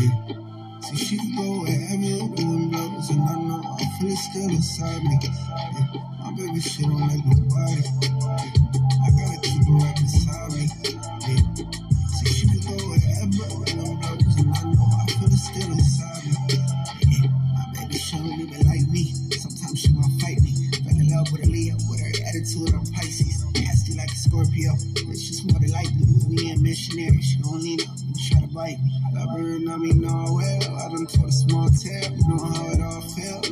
Yeah. 0.00 0.80
See, 0.80 0.96
she 0.96 1.16
can 1.18 1.36
go 1.36 1.64
wherever 1.64 2.08
the 2.36 2.44
wind 2.44 2.72
blows, 2.72 3.10
and 3.10 3.20
I 3.20 3.36
know 3.36 3.60
I 3.60 3.84
feel 4.00 4.08
it 4.08 4.16
still 4.16 4.48
inside 4.48 5.02
me. 5.04 5.18
Yeah. 5.22 6.13
Baby, 6.36 6.60
she 6.60 6.82
don't 6.82 6.98
like 6.98 7.24
nobody. 7.24 7.82
I 7.86 9.08
gotta 9.14 9.38
keep 9.40 9.62
her 9.68 9.74
right 9.78 9.96
beside 9.96 10.50
me. 10.50 10.66
Yeah. 11.30 11.38
See, 12.10 12.32
she 12.34 12.46
can 12.48 12.58
go 12.66 12.74
wherever 12.90 13.30
the 13.30 13.46
wind 13.54 14.00
blows, 14.02 14.36
and 14.42 14.50
I 14.50 14.62
know 14.74 14.88
I 14.98 15.06
feel 15.14 15.30
it 15.30 15.38
still 15.38 15.70
inside 15.70 16.26
me. 16.26 16.34
Yeah. 16.50 17.30
My 17.54 17.64
baby, 17.78 17.94
she 17.94 18.16
don't 18.18 18.34
even 18.34 18.66
like 18.66 18.82
me. 18.90 19.14
Sometimes 19.38 19.78
she 19.78 19.92
wanna 19.94 20.10
fight 20.18 20.42
me. 20.42 20.52
Fell 20.82 20.98
in 20.98 21.06
love 21.14 21.30
with 21.30 21.44
a 21.44 21.46
Leo, 21.46 21.76
with 21.86 22.00
her 22.02 22.10
attitude, 22.26 22.74
I'm 22.74 22.86
Pisces. 22.90 23.44
Nasty 23.54 23.94
like 23.94 24.10
a 24.10 24.16
Scorpio. 24.18 24.74
It's 25.14 25.22
just 25.30 25.46
more 25.46 25.60
than 25.60 25.70
likely. 25.70 26.02
We 26.28 26.50
ain't 26.50 26.62
missionary. 26.62 27.22
She 27.22 27.38
gon' 27.46 27.62
lean 27.62 27.80
up 27.86 27.94
and 27.94 28.16
try 28.26 28.40
to 28.42 28.50
bite 28.50 28.82
me. 28.82 28.90
Love 29.14 29.30
her 29.38 29.54
and 29.54 29.70
I 29.70 29.76
mean 29.78 30.00
know 30.02 30.34
well. 30.34 30.62
I 30.82 30.90
done 30.90 31.06
told 31.06 31.28
a 31.28 31.32
small 31.32 31.70
tale. 31.70 32.10
You 32.10 32.26
know 32.26 32.42
how 32.42 32.74
it 32.74 32.82
all 32.82 33.02
felt 33.14 33.46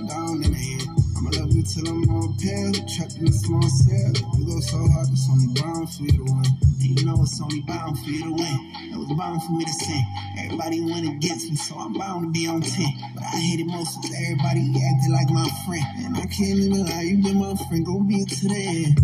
Love 1.62 1.74
till 1.74 1.88
I'm 1.88 2.10
all 2.10 2.34
pale. 2.42 2.72
Trapped 2.90 3.16
in 3.18 3.28
a 3.28 3.32
small 3.32 3.62
cell. 3.62 4.12
You 4.34 4.46
go 4.46 4.58
so 4.60 4.78
hard, 4.88 5.06
it's 5.12 5.28
only 5.30 5.46
bound 5.54 5.94
for 5.94 6.02
you 6.02 6.10
to 6.10 6.24
win. 6.24 6.46
And 6.82 6.98
you 6.98 7.06
know 7.06 7.22
it's 7.22 7.40
only 7.40 7.60
bound 7.62 7.98
for 7.98 8.10
you 8.10 8.24
to 8.24 8.32
win. 8.32 8.58
It 8.90 8.98
was 8.98 9.12
bound 9.16 9.42
for 9.44 9.52
me 9.52 9.64
to 9.64 9.72
sin. 9.72 10.02
Everybody 10.38 10.80
went 10.80 11.06
against 11.06 11.50
me, 11.50 11.56
so 11.56 11.76
I'm 11.78 11.92
bound 11.92 12.26
to 12.26 12.30
be 12.32 12.48
on 12.48 12.62
10. 12.62 12.86
But 13.14 13.22
I 13.22 13.36
hate 13.38 13.60
it 13.60 13.66
most 13.66 13.94
was 13.94 14.10
everybody 14.10 14.74
acting 14.74 15.12
like 15.12 15.30
my 15.30 15.46
friend. 15.66 15.86
And 16.02 16.16
I 16.16 16.26
can't 16.26 16.58
even 16.58 16.84
lie, 16.84 17.02
you 17.02 17.22
been 17.22 17.38
my 17.38 17.54
friend, 17.54 17.86
go 17.86 18.00
be 18.00 18.26
it 18.26 18.28
to 18.42 18.48
the 18.48 18.62
end. 18.82 18.98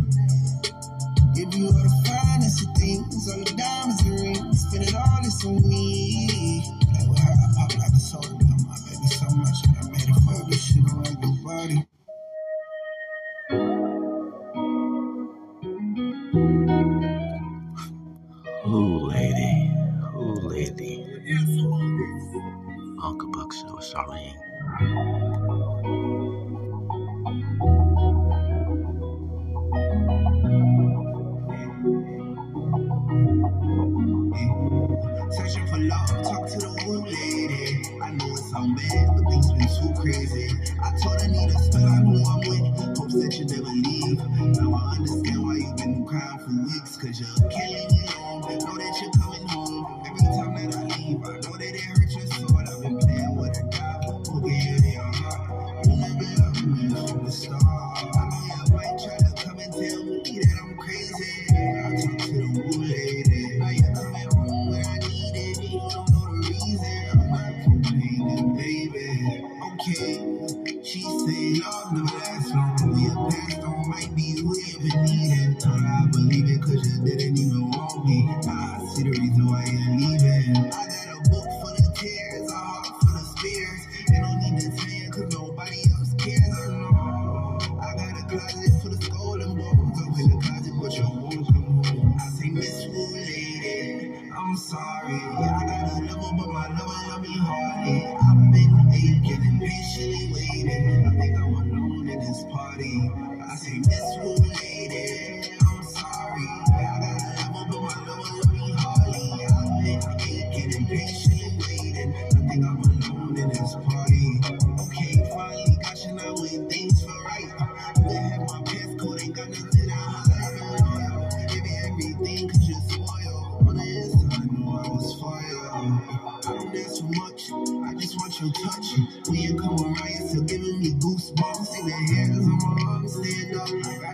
Give 1.38 1.54
you 1.54 1.66
all 1.66 1.78
the 1.78 1.94
finest 2.10 2.66
of 2.66 2.74
things, 2.74 3.30
all 3.30 3.38
the 3.38 3.54
diamonds 3.54 4.02
and 4.02 4.18
rings, 4.18 4.66
spend 4.66 4.82
it 4.82 4.94
all 4.96 5.18
this 5.22 5.44
on 5.46 5.62
me. 5.62 6.62
Play 6.90 7.06
with 7.06 7.18
her, 7.22 7.30
I 7.30 7.46
pop 7.54 7.70
like 7.78 7.94
a 7.94 8.02
soda, 8.02 8.34
my 8.66 8.74
baby 8.82 9.06
so 9.14 9.30
much, 9.38 9.62
I 9.78 9.86
made 9.94 10.10
her 10.10 10.18
fuck 10.26 10.50
this 10.50 10.58
shit 10.58 10.82
don't 10.82 11.06
like 11.06 11.22
nobody. 11.22 11.87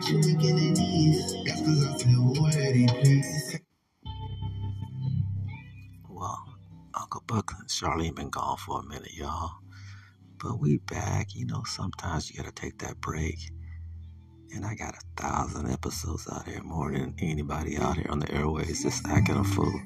Up. 0.05 0.11
I 0.11 0.21
got 0.21 0.27
you 0.27 0.35
weak 0.35 0.45
in 0.51 0.57
the 0.57 0.81
knees. 0.81 1.35
That's 1.47 1.61
cause 1.61 1.85
I 1.85 1.99
feel 1.99 2.35
please. 3.03 3.61
Well, 6.09 6.57
Uncle 6.95 7.23
Buck 7.27 7.53
and 7.59 7.69
Charlene 7.69 8.15
been 8.15 8.31
gone 8.31 8.57
for 8.57 8.81
a 8.81 8.85
minute, 8.85 9.15
y'all. 9.15 9.53
But 10.43 10.61
we 10.61 10.79
back. 10.79 11.35
You 11.35 11.47
know, 11.47 11.63
sometimes 11.67 12.31
you 12.31 12.37
gotta 12.37 12.53
take 12.53 12.79
that 12.79 13.01
break. 13.01 13.39
And 14.55 14.65
I 14.65 14.75
got 14.75 14.95
a 14.95 15.21
thousand 15.21 15.71
episodes 15.71 16.29
out 16.31 16.47
here, 16.47 16.63
more 16.63 16.93
than 16.93 17.15
anybody 17.19 17.77
out 17.77 17.97
here 17.97 18.07
on 18.09 18.21
the 18.21 18.31
airways, 18.33 18.83
just 18.83 19.07
acting 19.09 19.37
a 19.37 19.45
fool. 19.45 19.81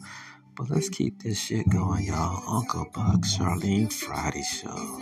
But 0.56 0.68
let's 0.70 0.88
keep 0.90 1.22
this 1.22 1.40
shit 1.40 1.68
going, 1.70 2.04
y'all. 2.04 2.42
Uncle 2.56 2.86
Buck, 2.92 3.20
Charlene 3.20 3.90
Friday 3.90 4.42
Show. 4.42 5.00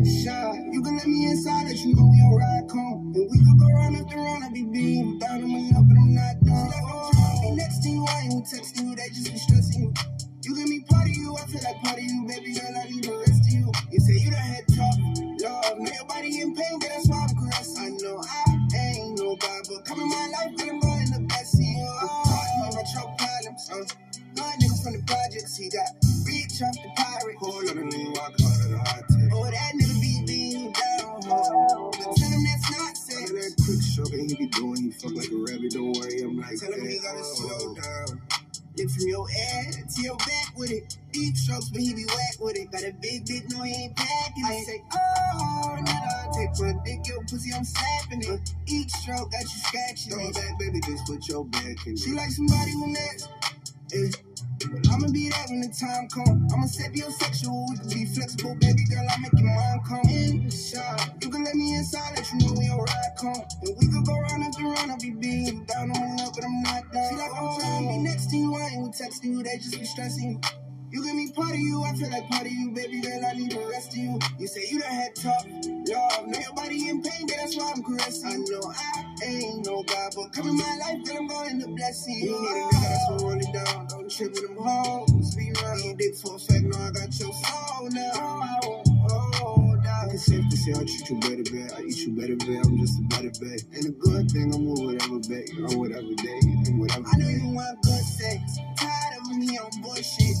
Girl, 0.00 0.08
I 0.08 0.22
shy. 0.24 0.68
You 0.72 0.82
can 0.82 0.96
let 0.96 1.06
me 1.08 1.26
inside, 1.26 1.68
let 1.68 1.76
you 1.78 1.94
know 1.94 2.08
we 2.08 2.20
on 2.22 2.36
ride 2.36 2.70
home. 2.72 3.12
And 3.16 3.28
we 3.30 3.38
could 3.38 3.58
go 3.60 3.66
round 3.74 3.96
after 3.96 4.16
round, 4.16 4.44
I 4.44 4.50
be 4.52 4.64
being 4.64 5.18
down 5.18 5.42
and 5.42 5.76
up, 5.76 5.84
but 5.88 5.96
I'm 5.98 6.14
not 6.14 6.40
done. 6.40 6.72
I'm 6.72 7.42
be 7.42 7.50
next 7.56 7.82
to 7.84 7.90
you, 7.90 8.06
I 8.08 8.20
ain't 8.32 8.46
texting 8.46 8.88
you, 8.88 8.96
they 8.96 9.08
just 9.10 9.32
be 9.32 9.38
stressing 9.38 9.82
you. 9.82 9.94
You 10.44 10.56
give 10.56 10.68
me 10.68 10.80
part 10.88 11.04
of 11.04 11.16
you, 11.16 11.36
I 11.36 11.46
feel 11.46 11.62
like 11.64 11.82
part 11.82 11.98
of 11.98 12.04
you, 12.04 12.26
baby 12.28 12.54
girl, 12.54 12.72
I 12.76 12.88
need 12.90 13.04
the 13.04 13.12
rest 13.18 13.44
of 13.44 13.52
you. 13.52 13.72
You 13.92 14.00
say 14.00 14.14
you 14.24 14.30
done 14.32 14.40
had 14.40 14.64
tough 14.72 14.98
love, 15.44 15.78
know 15.78 15.92
your 15.92 16.06
body 16.06 16.40
in 16.40 16.54
pain, 16.56 16.78
but 16.80 16.88
that's 16.88 17.08
why 17.08 17.26
I'm 17.28 17.36
caressing. 17.36 17.84
I 17.84 17.88
know 18.00 18.22
I 18.24 18.76
ain't 18.76 19.18
no 19.20 19.36
but 19.36 19.84
come 19.84 20.00
in 20.00 20.08
my 20.08 20.26
life, 20.32 20.56
girl, 20.56 20.70
I'm 20.70 20.80
going 20.80 21.10
the 21.12 21.26
best 21.28 21.54
of 21.54 21.60
you. 21.60 21.84
Oh, 21.84 22.70
about 22.72 22.88
your 22.94 23.08
problems, 23.20 23.70
uh. 23.72 23.84
Good 24.36 24.44
nigga 24.62 24.82
from 24.82 24.92
the 24.94 25.02
projects, 25.06 25.56
he 25.58 25.68
got 25.70 25.90
reach 26.26 26.62
off 26.62 26.76
the 26.78 26.90
pirate. 26.96 27.36
Hold 27.40 27.70
on, 27.70 27.78
and 27.78 27.92
lean, 27.92 28.12
walk 28.14 28.34
quick 34.36 34.52
stroke, 34.52 34.74
be 34.74 34.76
doing, 34.76 34.84
You 34.84 34.92
fuck 34.92 35.14
like 35.14 35.30
a 35.30 35.36
rabbit, 35.36 35.70
don't 35.72 35.92
worry, 35.96 36.22
I'm 36.22 36.38
like 36.38 36.58
Tell 36.58 36.72
him 36.72 36.88
he 36.88 36.98
gotta 36.98 37.20
oh. 37.20 37.34
slow 37.34 37.74
down. 37.74 38.22
Lift 38.76 38.94
from 38.94 39.08
your 39.08 39.28
head 39.28 39.74
to 39.74 40.02
your 40.02 40.16
back 40.16 40.56
with 40.56 40.70
it. 40.70 40.96
Deep 41.12 41.36
strokes, 41.36 41.68
but 41.70 41.80
he 41.80 41.92
be 41.92 42.04
whack 42.06 42.36
with 42.38 42.56
it. 42.56 42.70
Got 42.70 42.84
a 42.84 42.92
big 43.02 43.24
dick, 43.24 43.44
no, 43.50 43.62
he 43.62 43.84
ain't 43.84 43.96
packing 43.96 44.44
it. 44.44 44.48
I 44.48 44.62
say, 44.62 44.82
oh, 44.94 45.76
nigga, 45.80 46.34
take 46.34 46.60
my 46.60 46.84
dick, 46.84 47.06
your 47.06 47.22
pussy, 47.24 47.52
I'm 47.52 47.64
slapping 47.64 48.22
it. 48.22 48.54
Each 48.66 48.90
stroke 48.92 49.32
got 49.32 49.42
you 49.42 49.48
scratching 49.48 50.12
Throw 50.12 50.28
it. 50.28 50.34
back, 50.34 50.58
baby, 50.58 50.80
just 50.80 51.04
put 51.06 51.26
your 51.28 51.44
back 51.46 51.86
in 51.86 51.94
it. 51.94 51.98
She 51.98 52.12
like 52.12 52.30
somebody 52.30 52.70
who 52.72 52.86
next. 52.92 53.28
I'ma 54.62 55.08
be 55.08 55.30
that 55.30 55.46
when 55.48 55.60
the 55.60 55.68
time 55.72 56.08
come. 56.12 56.46
I'ma 56.52 56.66
set 56.66 56.94
your 56.94 57.10
sexual, 57.10 57.66
we 57.70 57.76
can 57.78 57.88
be 57.88 58.04
flexible, 58.04 58.54
baby 58.60 58.84
girl. 58.90 59.06
I'll 59.10 59.20
make 59.20 59.32
your 59.32 59.48
mind 59.48 59.80
come 59.88 60.04
inside. 60.04 61.12
You 61.22 61.30
can 61.30 61.44
let 61.44 61.54
me 61.54 61.76
inside, 61.76 62.12
let 62.16 62.30
you 62.32 62.38
know 62.40 62.52
we 62.52 62.68
ride 62.68 63.14
come. 63.18 63.42
And 63.62 63.76
we 63.80 63.86
could 63.88 64.04
go 64.04 64.14
round 64.20 64.44
after 64.44 64.64
round, 64.64 64.90
I'll 64.90 64.98
be 64.98 65.10
being 65.12 65.64
down 65.64 65.90
on 65.90 66.00
my 66.00 66.24
luck, 66.24 66.34
but 66.34 66.44
I'm 66.44 66.62
not 66.62 66.92
down. 66.92 67.08
She 67.08 67.16
like 67.16 67.32
I'm 67.32 67.60
trying 67.60 67.82
to 67.84 67.88
be 67.88 67.98
next 67.98 68.30
to 68.30 68.36
you, 68.36 68.54
I 68.54 68.68
ain't 68.68 68.82
with 68.82 68.92
texting 68.92 69.32
you, 69.32 69.42
they 69.42 69.56
just 69.56 69.78
be 69.78 69.84
stressing 69.86 70.30
you. 70.32 70.59
You 70.90 71.04
give 71.04 71.14
me 71.14 71.30
part 71.32 71.52
of 71.52 71.58
you, 71.60 71.82
I 71.84 71.94
feel 71.94 72.10
like 72.10 72.28
part 72.28 72.46
of 72.46 72.52
you, 72.52 72.72
baby 72.72 73.00
girl. 73.00 73.20
I 73.24 73.34
need 73.34 73.52
the 73.52 73.64
rest 73.70 73.92
of 73.92 73.96
you. 73.98 74.18
You 74.38 74.46
say 74.48 74.66
you 74.70 74.80
done 74.80 74.90
had 74.90 75.14
tough 75.14 75.46
love, 75.46 76.26
know 76.26 76.38
your 76.38 76.54
body 76.54 76.88
in 76.88 77.02
pain, 77.02 77.26
but 77.28 77.36
that's 77.36 77.56
why 77.56 77.72
I'm 77.76 77.82
caressing. 77.84 78.26
I 78.26 78.36
know 78.36 78.60
I 78.66 79.24
ain't 79.24 79.66
no 79.66 79.84
God, 79.84 80.12
but 80.16 80.32
come 80.32 80.48
in 80.48 80.56
my 80.56 80.78
life, 80.80 81.04
girl, 81.04 81.18
I'm 81.18 81.28
going 81.28 81.60
to 81.60 81.68
bless 81.68 82.08
you. 82.08 82.14
You 82.14 82.42
need 82.42 82.48
a 82.48 82.64
nigga 82.66 82.82
that's 82.82 83.08
gonna 83.08 83.22
roll 83.22 83.40
it 83.40 83.52
down, 83.52 83.86
don't 83.88 84.10
trip 84.10 84.32
with 84.32 84.48
them 84.48 84.56
hoes. 84.58 85.34
Be 85.36 85.52
around, 85.62 85.84
you 85.84 85.96
dick 85.96 86.16
for 86.16 86.34
a 86.34 86.38
fact, 86.40 86.64
know 86.64 86.78
I 86.78 86.90
got 86.90 87.20
your 87.20 87.32
soul 87.34 87.88
now. 87.90 88.82
Oh, 89.10 89.76
down. 89.82 90.10
It's 90.10 90.26
safe 90.26 90.44
to 90.48 90.56
say 90.56 90.72
I 90.72 90.82
treat 90.84 91.10
you 91.10 91.20
better, 91.20 91.46
babe. 91.52 91.70
I 91.76 91.82
eat 91.82 91.98
you 91.98 92.12
better, 92.16 92.36
babe. 92.36 92.62
I'm 92.64 92.78
just 92.78 92.98
a 92.98 93.02
better 93.14 93.32
babe. 93.40 93.60
And 93.74 93.86
a 93.86 93.90
good 93.90 94.30
thing, 94.30 94.54
I'm 94.54 94.66
with 94.66 94.80
whatever, 94.82 95.18
babe. 95.22 95.48
On 95.70 95.78
whatever 95.78 96.14
day, 96.18 96.40
and 96.66 96.80
whatever. 96.80 97.06
I 97.06 97.16
know 97.18 97.28
you 97.28 97.48
want 97.54 97.82
good 97.82 98.04
sex. 98.04 98.58
Tired 98.76 99.18
of 99.20 99.36
me 99.36 99.58
on 99.58 99.70
bullshit. 99.82 100.39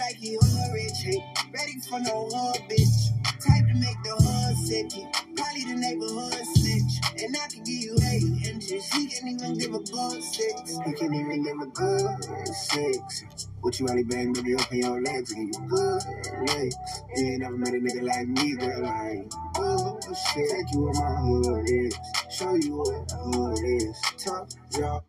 Like 0.00 0.16
you 0.22 0.40
a 0.40 0.72
rich. 0.72 1.20
Ready 1.52 1.78
for 1.86 2.00
no 2.00 2.26
hood, 2.32 2.62
bitch. 2.70 3.12
Type 3.44 3.68
to 3.68 3.74
make 3.74 4.00
the 4.02 4.16
hood 4.16 4.56
sick. 4.56 4.88
Probably 5.36 5.64
the 5.64 5.76
neighborhood 5.76 6.40
snitch. 6.56 7.22
And 7.22 7.36
I 7.36 7.46
can 7.48 7.62
give 7.64 7.84
you 7.84 7.96
eight 8.08 8.48
inches. 8.48 8.86
He 8.94 9.08
can't 9.08 9.28
even 9.28 9.58
give 9.58 9.74
a 9.74 9.80
good 9.80 10.22
six. 10.24 10.78
He 10.86 10.92
can't 10.94 11.14
even 11.14 11.44
give 11.44 11.60
a 11.60 11.66
good 11.66 12.48
six. 12.48 13.26
What 13.60 13.78
you 13.78 13.88
really 13.88 14.04
bang, 14.04 14.32
baby, 14.32 14.54
open 14.54 14.78
your 14.78 15.02
legs 15.02 15.32
and 15.32 15.54
you 15.54 15.68
good 15.68 16.02
legs. 16.48 16.76
You 17.16 17.26
ain't 17.26 17.40
never 17.42 17.58
met 17.58 17.74
a 17.74 17.76
nigga 17.76 18.02
like 18.02 18.26
me, 18.26 18.56
girl. 18.56 18.86
Ain't 18.86 19.34
oh 19.58 20.00
shit. 20.32 20.50
Take 20.50 20.72
you 20.72 20.80
where 20.80 20.94
my 20.94 21.16
hood 21.20 21.68
is. 21.68 21.98
Show 22.30 22.54
you 22.54 22.78
what 22.78 23.12
hood 23.12 23.58
is. 23.62 24.00
Top 24.16 24.48
job. 24.72 25.04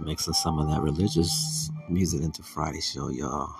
Mixing 0.00 0.34
some 0.34 0.58
of 0.58 0.68
that 0.68 0.80
religious 0.80 1.70
music 1.88 2.22
into 2.22 2.42
Friday 2.42 2.80
Show, 2.80 3.10
y'all. 3.10 3.54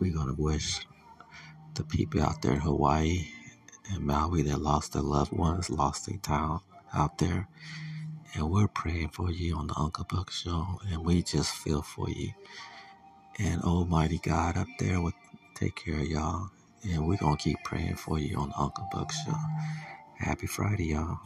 We're 0.00 0.12
gonna 0.12 0.34
wish 0.36 0.80
the 0.80 0.93
people 1.94 2.20
out 2.20 2.42
there 2.42 2.52
in 2.54 2.60
Hawaii 2.60 3.28
and 3.92 4.04
Maui 4.04 4.42
that 4.42 4.60
lost 4.60 4.94
their 4.94 5.02
loved 5.02 5.32
ones, 5.32 5.70
lost 5.70 6.06
their 6.06 6.18
town 6.18 6.60
out 6.92 7.18
there. 7.18 7.46
And 8.34 8.50
we're 8.50 8.66
praying 8.66 9.10
for 9.10 9.30
you 9.30 9.56
on 9.56 9.68
the 9.68 9.78
Uncle 9.78 10.04
Buck 10.10 10.32
Show, 10.32 10.80
and 10.90 11.06
we 11.06 11.22
just 11.22 11.52
feel 11.54 11.82
for 11.82 12.10
you. 12.10 12.32
And 13.38 13.62
Almighty 13.62 14.18
God 14.18 14.56
up 14.56 14.66
there 14.80 15.00
will 15.00 15.12
take 15.54 15.76
care 15.76 16.00
of 16.00 16.08
y'all. 16.08 16.50
And 16.82 17.06
we're 17.06 17.16
gonna 17.16 17.36
keep 17.36 17.58
praying 17.62 17.94
for 17.94 18.18
you 18.18 18.38
on 18.38 18.48
the 18.48 18.58
Uncle 18.58 18.88
Buck 18.90 19.12
Show. 19.12 19.36
Happy 20.18 20.48
Friday, 20.48 20.86
y'all. 20.86 21.20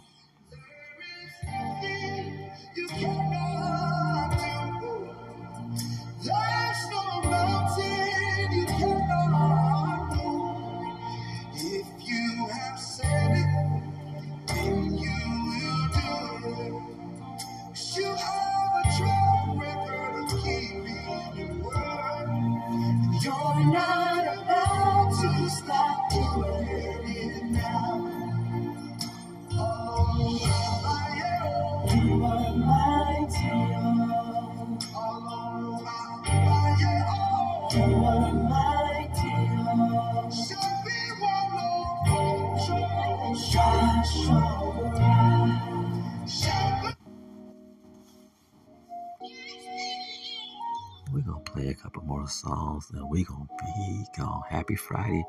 Couple 51.89 52.03
more 52.03 52.29
songs, 52.29 52.91
and 52.93 53.09
we're 53.09 53.25
gonna 53.25 53.47
be 53.59 54.05
gone. 54.15 54.43
Happy 54.51 54.77
Friday 54.77 55.25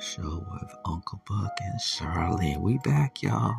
show 0.00 0.44
with 0.50 0.74
Uncle 0.84 1.22
Buck 1.28 1.52
and 1.60 1.80
Charlene. 1.80 2.60
We 2.60 2.78
back, 2.78 3.22
y'all. 3.22 3.54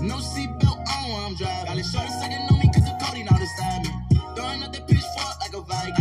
No 0.00 0.14
seatbelt 0.14 0.78
on, 0.78 1.24
I'm 1.24 1.34
driving. 1.34 1.66
Got 1.66 1.78
it 1.78 1.86
short 1.86 2.08
second 2.20 2.48
on 2.52 2.58
me 2.60 2.70
cause 2.72 2.84
the 2.84 2.96
codeine 3.04 3.26
all 3.26 3.38
beside 3.40 3.82
me. 3.82 3.90
Throwing 4.36 4.62
up 4.62 4.72
that 4.72 4.86
pitchfork 4.86 5.40
like 5.40 5.54
a 5.54 5.60
Viking. 5.62 5.99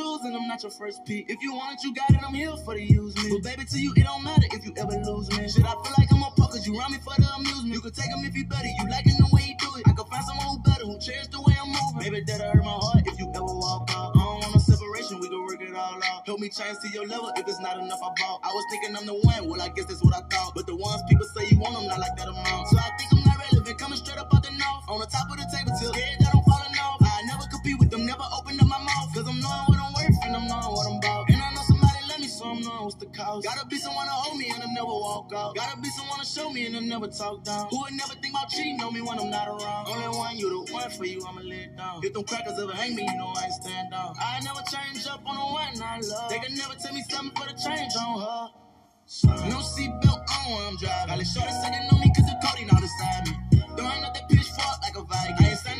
And 0.00 0.34
I'm 0.34 0.48
not 0.48 0.62
your 0.62 0.72
first 0.72 1.04
pick. 1.04 1.28
If 1.28 1.42
you 1.42 1.52
want 1.52 1.74
it, 1.74 1.84
you 1.84 1.94
got 1.94 2.10
it, 2.10 2.20
I'm 2.26 2.32
here 2.32 2.56
for 2.64 2.74
the 2.74 2.82
use 2.82 3.14
me. 3.16 3.30
But 3.36 3.42
baby, 3.42 3.64
to 3.68 3.78
you, 3.78 3.92
it 3.96 4.04
don't 4.04 4.24
matter 4.24 4.48
if 4.50 4.64
you 4.64 4.72
ever 4.76 4.96
lose 5.04 5.28
me. 5.36 5.48
Shit, 5.48 5.64
I 5.64 5.76
feel 5.76 5.92
like 5.98 6.08
I'm 6.12 6.22
a 6.22 6.30
punk, 6.32 6.56
cause 6.56 6.66
you 6.66 6.78
run 6.78 6.92
me 6.92 6.98
for 7.04 7.12
the 7.20 7.28
amusement. 7.36 7.74
You 7.74 7.80
can 7.80 7.92
take 7.92 8.08
him 8.08 8.24
if 8.24 8.34
you 8.34 8.46
better, 8.46 8.66
you 8.66 8.88
liking 8.88 9.16
the 9.20 9.28
way 9.32 9.52
you 9.52 9.56
do 9.60 9.68
it. 9.76 9.84
I 9.84 9.92
can 9.92 10.06
find 10.08 10.24
someone 10.24 10.46
who 10.48 10.58
better, 10.64 10.84
who 10.88 10.96
cherish 10.98 11.28
the 11.28 11.40
way 11.44 11.52
I'm 11.60 11.68
moving. 11.68 12.00
Maybe 12.00 12.24
that'll 12.24 12.48
hurt 12.48 12.64
my 12.64 12.80
heart 12.80 13.04
if 13.04 13.18
you 13.20 13.28
ever 13.36 13.44
walk 13.44 13.92
out. 13.92 14.16
I 14.16 14.24
don't 14.24 14.40
want 14.40 14.54
no 14.56 14.60
separation, 14.60 15.20
we 15.20 15.28
can 15.28 15.42
work 15.44 15.60
it 15.60 15.74
all 15.76 16.00
out. 16.00 16.24
Help 16.24 16.40
me 16.40 16.48
change 16.48 16.80
to 16.80 16.88
your 16.88 17.04
level 17.06 17.28
if 17.36 17.44
it's 17.44 17.60
not 17.60 17.76
enough 17.76 18.00
I 18.00 18.10
bought. 18.16 18.40
I 18.40 18.50
was 18.56 18.64
thinking 18.72 18.96
I'm 18.96 19.04
the 19.04 19.20
one, 19.20 19.52
well, 19.52 19.60
I 19.60 19.68
guess 19.68 19.84
that's 19.84 20.00
what 20.00 20.16
I 20.16 20.24
thought. 20.32 20.56
But 20.56 20.64
the 20.64 20.76
ones 20.80 21.04
people 21.12 21.28
say 21.36 21.44
you 21.52 21.60
want 21.60 21.76
them, 21.76 21.84
not 21.92 22.00
like 22.00 22.16
that 22.16 22.28
amount. 22.32 22.72
So 22.72 22.80
I 22.80 22.88
think 22.96 23.12
I'm 23.12 23.20
not 23.28 23.36
relevant, 23.36 23.76
coming 23.76 24.00
straight 24.00 24.16
up 24.16 24.32
out 24.32 24.42
the 24.42 24.50
north. 24.56 24.84
On 24.88 24.96
the 24.96 25.06
top 25.06 25.28
of 25.28 25.36
the 25.36 25.46
table 25.52 25.76
till 25.76 25.92
Gotta 35.54 35.80
be 35.80 35.88
someone 35.90 36.20
to 36.20 36.26
show 36.26 36.50
me 36.50 36.66
and 36.66 36.76
I 36.76 36.80
never 36.80 37.08
talk 37.08 37.44
down. 37.44 37.68
Who 37.70 37.80
would 37.82 37.92
never 37.94 38.14
think 38.14 38.34
about 38.34 38.48
cheating 38.50 38.80
on 38.82 38.94
me 38.94 39.00
when 39.00 39.18
I'm 39.18 39.30
not 39.30 39.48
around? 39.48 39.88
Only 39.88 40.08
one, 40.16 40.36
you 40.38 40.64
the 40.66 40.72
one 40.72 40.90
for 40.90 41.04
you, 41.04 41.24
I'ma 41.26 41.40
let 41.42 41.76
down. 41.76 42.00
If 42.04 42.12
them 42.12 42.24
crackers 42.24 42.58
ever 42.58 42.72
hang 42.72 42.94
me, 42.94 43.02
you 43.02 43.18
know 43.18 43.32
I 43.36 43.44
ain't 43.44 43.54
stand 43.54 43.90
down. 43.90 44.14
I 44.20 44.40
never 44.40 44.62
change 44.70 45.06
up 45.06 45.22
on 45.26 45.36
the 45.36 45.42
one 45.42 45.82
I 45.82 46.00
love. 46.00 46.30
They 46.30 46.38
can 46.38 46.54
never 46.56 46.74
tell 46.74 46.94
me 46.94 47.02
something 47.10 47.34
for 47.36 47.48
the 47.48 47.58
change 47.58 47.92
on 47.96 48.20
her. 48.20 48.48
No 49.50 49.58
seatbelt 49.58 50.22
on, 50.22 50.52
when 50.54 50.66
I'm 50.68 50.76
driving. 50.76 51.08
Got 51.08 51.20
it 51.20 51.26
short 51.26 51.50
second 51.50 51.90
on 51.90 52.00
me 52.00 52.12
cause 52.14 52.26
the 52.26 52.36
codeine 52.46 52.70
all 52.70 52.80
beside 52.80 53.26
me. 53.26 53.34
Throwing 53.76 54.04
up 54.04 54.14
that 54.14 54.28
pitchfork 54.28 54.78
like 54.82 54.96
a 54.96 55.02
Viking. 55.02 55.46
I 55.46 55.50
ain't 55.50 55.58
standing 55.58 55.79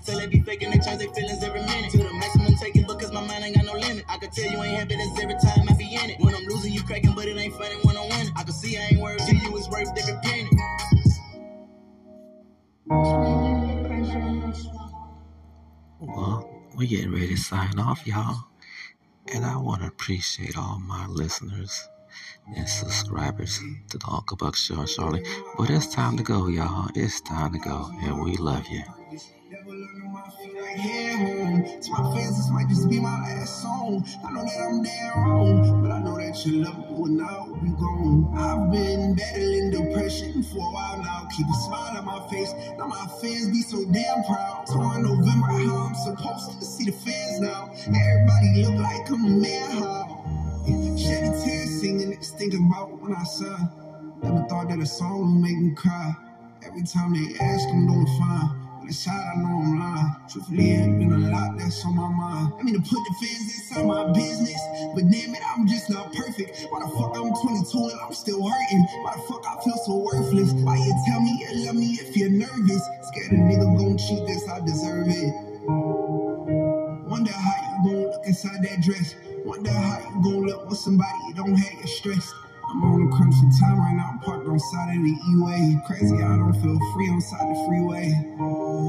And 0.00 0.06
tell 0.06 0.18
they 0.18 0.26
be 0.28 0.40
faking, 0.40 0.70
they 0.70 0.78
change 0.78 0.98
their 0.98 1.12
feelings 1.12 1.44
every 1.44 1.60
minute. 1.60 1.90
To 1.90 1.98
the 1.98 2.12
maximum 2.14 2.54
taking 2.56 2.86
because 2.86 3.12
my 3.12 3.20
mind 3.20 3.44
ain't 3.44 3.56
got 3.56 3.66
no 3.66 3.74
limit. 3.74 4.02
I 4.08 4.16
can 4.16 4.30
tell 4.30 4.50
you 4.50 4.62
ain't 4.62 4.78
happy, 4.78 4.96
that's 4.96 5.20
every 5.20 5.34
time 5.34 5.68
I 5.68 5.74
be 5.76 5.94
in 5.94 6.08
it. 6.08 6.20
When 6.20 6.34
I'm 6.34 6.44
losing, 6.46 6.72
you 6.72 6.82
cracking, 6.84 7.12
but 7.14 7.26
it 7.26 7.36
ain't 7.36 7.54
funny 7.54 7.74
when 7.82 7.98
I'm 7.98 8.08
winning. 8.08 8.32
I 8.34 8.42
can 8.42 8.52
see 8.54 8.78
I 8.78 8.88
ain't 8.92 9.00
worth 9.00 9.18
to 9.26 9.36
you, 9.36 9.56
it's 9.58 9.68
worth 9.68 9.88
every 9.98 10.14
penny. 10.22 10.48
Well, 16.00 16.50
we're 16.74 16.88
getting 16.88 17.12
ready 17.12 17.28
to 17.28 17.36
sign 17.36 17.78
off, 17.78 18.06
y'all. 18.06 18.46
And 19.34 19.44
I 19.44 19.58
want 19.58 19.82
to 19.82 19.88
appreciate 19.88 20.56
all 20.56 20.78
my 20.78 21.06
listeners 21.08 21.88
and 22.56 22.66
subscribers 22.66 23.60
to 23.90 23.98
the 23.98 24.08
Uncle 24.08 24.38
Buck 24.38 24.56
Show 24.56 24.86
Charlie. 24.86 25.26
But 25.58 25.68
it's 25.68 25.94
time 25.94 26.16
to 26.16 26.22
go, 26.22 26.48
y'all. 26.48 26.88
It's 26.94 27.20
time 27.20 27.52
to 27.52 27.58
go. 27.58 27.90
And 28.00 28.24
we 28.24 28.38
love 28.38 28.66
you. 28.68 28.82
To 31.82 31.92
my 31.92 32.14
fans, 32.14 32.36
this 32.36 32.50
might 32.50 32.68
just 32.68 32.90
be 32.90 33.00
my 33.00 33.18
last 33.20 33.62
song. 33.62 34.04
I 34.22 34.30
know 34.32 34.44
that 34.44 34.60
I'm 34.60 34.82
dead 34.82 35.12
wrong, 35.16 35.82
but 35.82 35.90
I 35.90 36.00
know 36.00 36.18
that 36.18 36.44
you 36.44 36.62
love 36.62 36.76
me 36.76 36.84
when 36.92 37.20
I'll 37.22 37.54
be 37.56 37.70
gone. 37.70 38.28
I've 38.36 38.70
been 38.70 39.14
battling 39.14 39.70
depression 39.70 40.42
for 40.42 40.58
a 40.58 40.72
while 40.72 40.98
now. 40.98 41.26
Keep 41.34 41.46
a 41.48 41.54
smile 41.54 41.96
on 41.96 42.04
my 42.04 42.20
face. 42.28 42.52
Now 42.76 42.86
my 42.86 43.06
fans 43.22 43.48
be 43.48 43.62
so 43.62 43.82
damn 43.92 44.24
proud. 44.24 44.68
So 44.68 44.76
in 44.92 45.04
November, 45.04 45.46
how 45.46 45.88
I'm 45.88 45.94
supposed 45.94 46.58
to 46.60 46.66
see 46.66 46.84
the 46.84 46.92
fans 46.92 47.40
now. 47.40 47.72
Everybody 47.88 48.62
look 48.62 48.76
like 48.82 49.08
I'm 49.08 49.24
a 49.24 49.28
man. 49.40 49.70
How? 49.80 50.20
Shed 50.98 51.32
a 51.32 51.42
tear 51.42 51.66
singing, 51.66 52.12
niggas 52.12 52.36
thinking 52.36 52.68
about 52.70 53.00
when 53.00 53.14
I 53.14 53.24
saw. 53.24 53.56
Never 54.22 54.46
thought 54.48 54.68
that 54.68 54.80
a 54.80 54.86
song 54.86 55.20
would 55.20 55.48
make 55.48 55.56
me 55.56 55.74
cry. 55.74 56.12
Every 56.62 56.82
time 56.82 57.14
they 57.14 57.38
ask, 57.40 57.68
I'm 57.70 57.86
doing 57.86 58.06
fine. 58.18 58.69
When 58.90 58.96
it's 58.96 59.06
I 59.06 59.34
know 59.36 59.62
I'm 59.62 59.78
lying. 59.78 60.16
Truthfully, 60.28 60.70
it 60.72 60.98
been 60.98 61.12
a 61.12 61.30
lot 61.30 61.56
that's 61.56 61.84
on 61.86 61.94
my 61.94 62.08
mind. 62.08 62.54
I 62.58 62.62
mean, 62.64 62.74
to 62.74 62.80
put 62.80 62.98
the 62.98 63.14
fans 63.22 63.46
inside 63.54 63.86
my 63.86 64.10
business, 64.10 64.60
but 64.96 65.06
damn 65.08 65.30
it, 65.30 65.42
I'm 65.46 65.68
just 65.68 65.88
not 65.90 66.12
perfect. 66.12 66.66
Why 66.70 66.80
the 66.82 66.90
fuck 66.98 67.14
I'm 67.14 67.30
22 67.30 67.70
and 67.86 68.00
I'm 68.02 68.12
still 68.12 68.42
hurting? 68.42 68.82
Why 69.06 69.14
the 69.14 69.22
fuck 69.30 69.46
I 69.46 69.62
feel 69.62 69.78
so 69.86 69.94
worthless? 69.94 70.50
Why 70.66 70.74
you 70.74 70.92
tell 71.06 71.20
me 71.20 71.38
you 71.38 71.66
love 71.66 71.76
me 71.76 71.98
if 72.02 72.16
you're 72.16 72.30
nervous? 72.30 72.82
Scared 73.14 73.30
a 73.30 73.36
nigga 73.36 73.78
gon' 73.78 73.96
cheat, 73.96 74.26
guess 74.26 74.48
I 74.48 74.58
deserve 74.66 75.06
it. 75.06 75.34
Wonder 77.06 77.30
how 77.30 77.56
you 77.62 77.92
gon' 77.92 78.10
look 78.10 78.26
inside 78.26 78.58
that 78.64 78.82
dress. 78.82 79.14
Wonder 79.44 79.70
how 79.70 80.00
you 80.00 80.20
gon' 80.20 80.46
look 80.46 80.68
with 80.68 80.78
somebody 80.78 81.14
you 81.28 81.34
don't 81.34 81.54
have 81.54 81.80
you 81.80 81.86
stressed. 81.86 82.34
I'm 82.70 82.84
on 82.84 83.02
a 83.02 83.16
crimson 83.16 83.50
time 83.58 83.80
right 83.80 83.94
now, 83.96 84.10
I'm 84.12 84.20
parked 84.20 84.46
on 84.46 84.60
side 84.60 84.96
of 84.96 85.02
the 85.02 85.10
E-way. 85.10 85.82
Crazy, 85.88 86.14
I 86.22 86.36
don't 86.36 86.54
feel 86.54 86.78
free 86.94 87.10
on 87.10 87.20
side 87.20 87.42
the 87.50 87.64
freeway. 87.66 88.14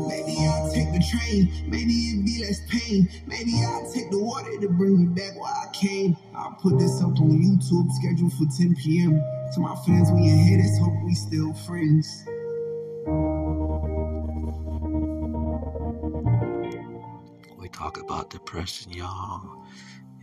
Maybe 0.08 0.38
I'll 0.46 0.72
take 0.72 0.94
the 0.94 1.02
train, 1.02 1.50
maybe 1.68 1.92
it 1.92 2.24
be 2.24 2.46
less 2.46 2.62
pain. 2.70 3.10
Maybe 3.26 3.54
I'll 3.66 3.92
take 3.92 4.12
the 4.12 4.20
water 4.20 4.52
to 4.60 4.70
bring 4.70 5.00
me 5.00 5.06
back 5.16 5.34
where 5.34 5.52
I 5.52 5.66
came. 5.74 6.16
I'll 6.36 6.54
put 6.62 6.78
this 6.78 7.02
up 7.02 7.18
on 7.20 7.32
YouTube, 7.42 7.90
scheduled 7.94 8.34
for 8.34 8.46
10 8.56 8.76
p.m. 8.76 9.20
To 9.56 9.60
my 9.60 9.76
fans, 9.84 10.12
when 10.12 10.24
you 10.24 10.38
hear 10.38 10.62
this, 10.62 10.78
hope 10.78 10.94
we 11.04 11.16
still 11.16 11.54
friends. 11.66 12.24
We 17.58 17.68
talk 17.70 18.00
about 18.00 18.30
depression, 18.30 18.94
y'all. 18.94 19.66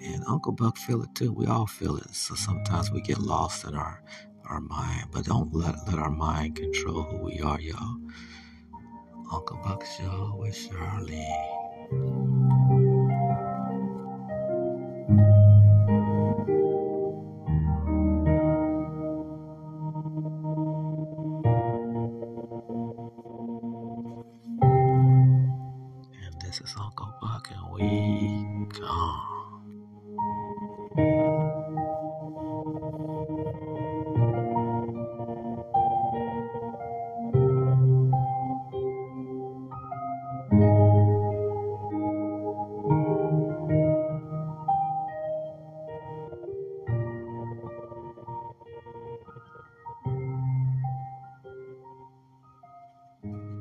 And 0.02 0.24
Uncle 0.26 0.52
Buck 0.52 0.76
feel 0.76 1.02
it 1.02 1.14
too. 1.14 1.32
We 1.32 1.46
all 1.46 1.66
feel 1.66 1.96
it. 1.96 2.14
So 2.14 2.34
sometimes 2.34 2.90
we 2.90 3.00
get 3.00 3.18
lost 3.18 3.64
in 3.64 3.74
our 3.74 4.02
our 4.46 4.60
mind, 4.60 5.08
but 5.12 5.26
don't 5.26 5.54
let 5.54 5.76
let 5.86 5.98
our 5.98 6.10
mind 6.10 6.56
control 6.56 7.02
who 7.02 7.18
we 7.18 7.40
are, 7.40 7.60
y'all. 7.60 7.98
Uncle 9.32 9.60
Buck 9.64 9.84
Show 9.98 10.36
with 10.38 10.56
Shirley. 10.56 11.26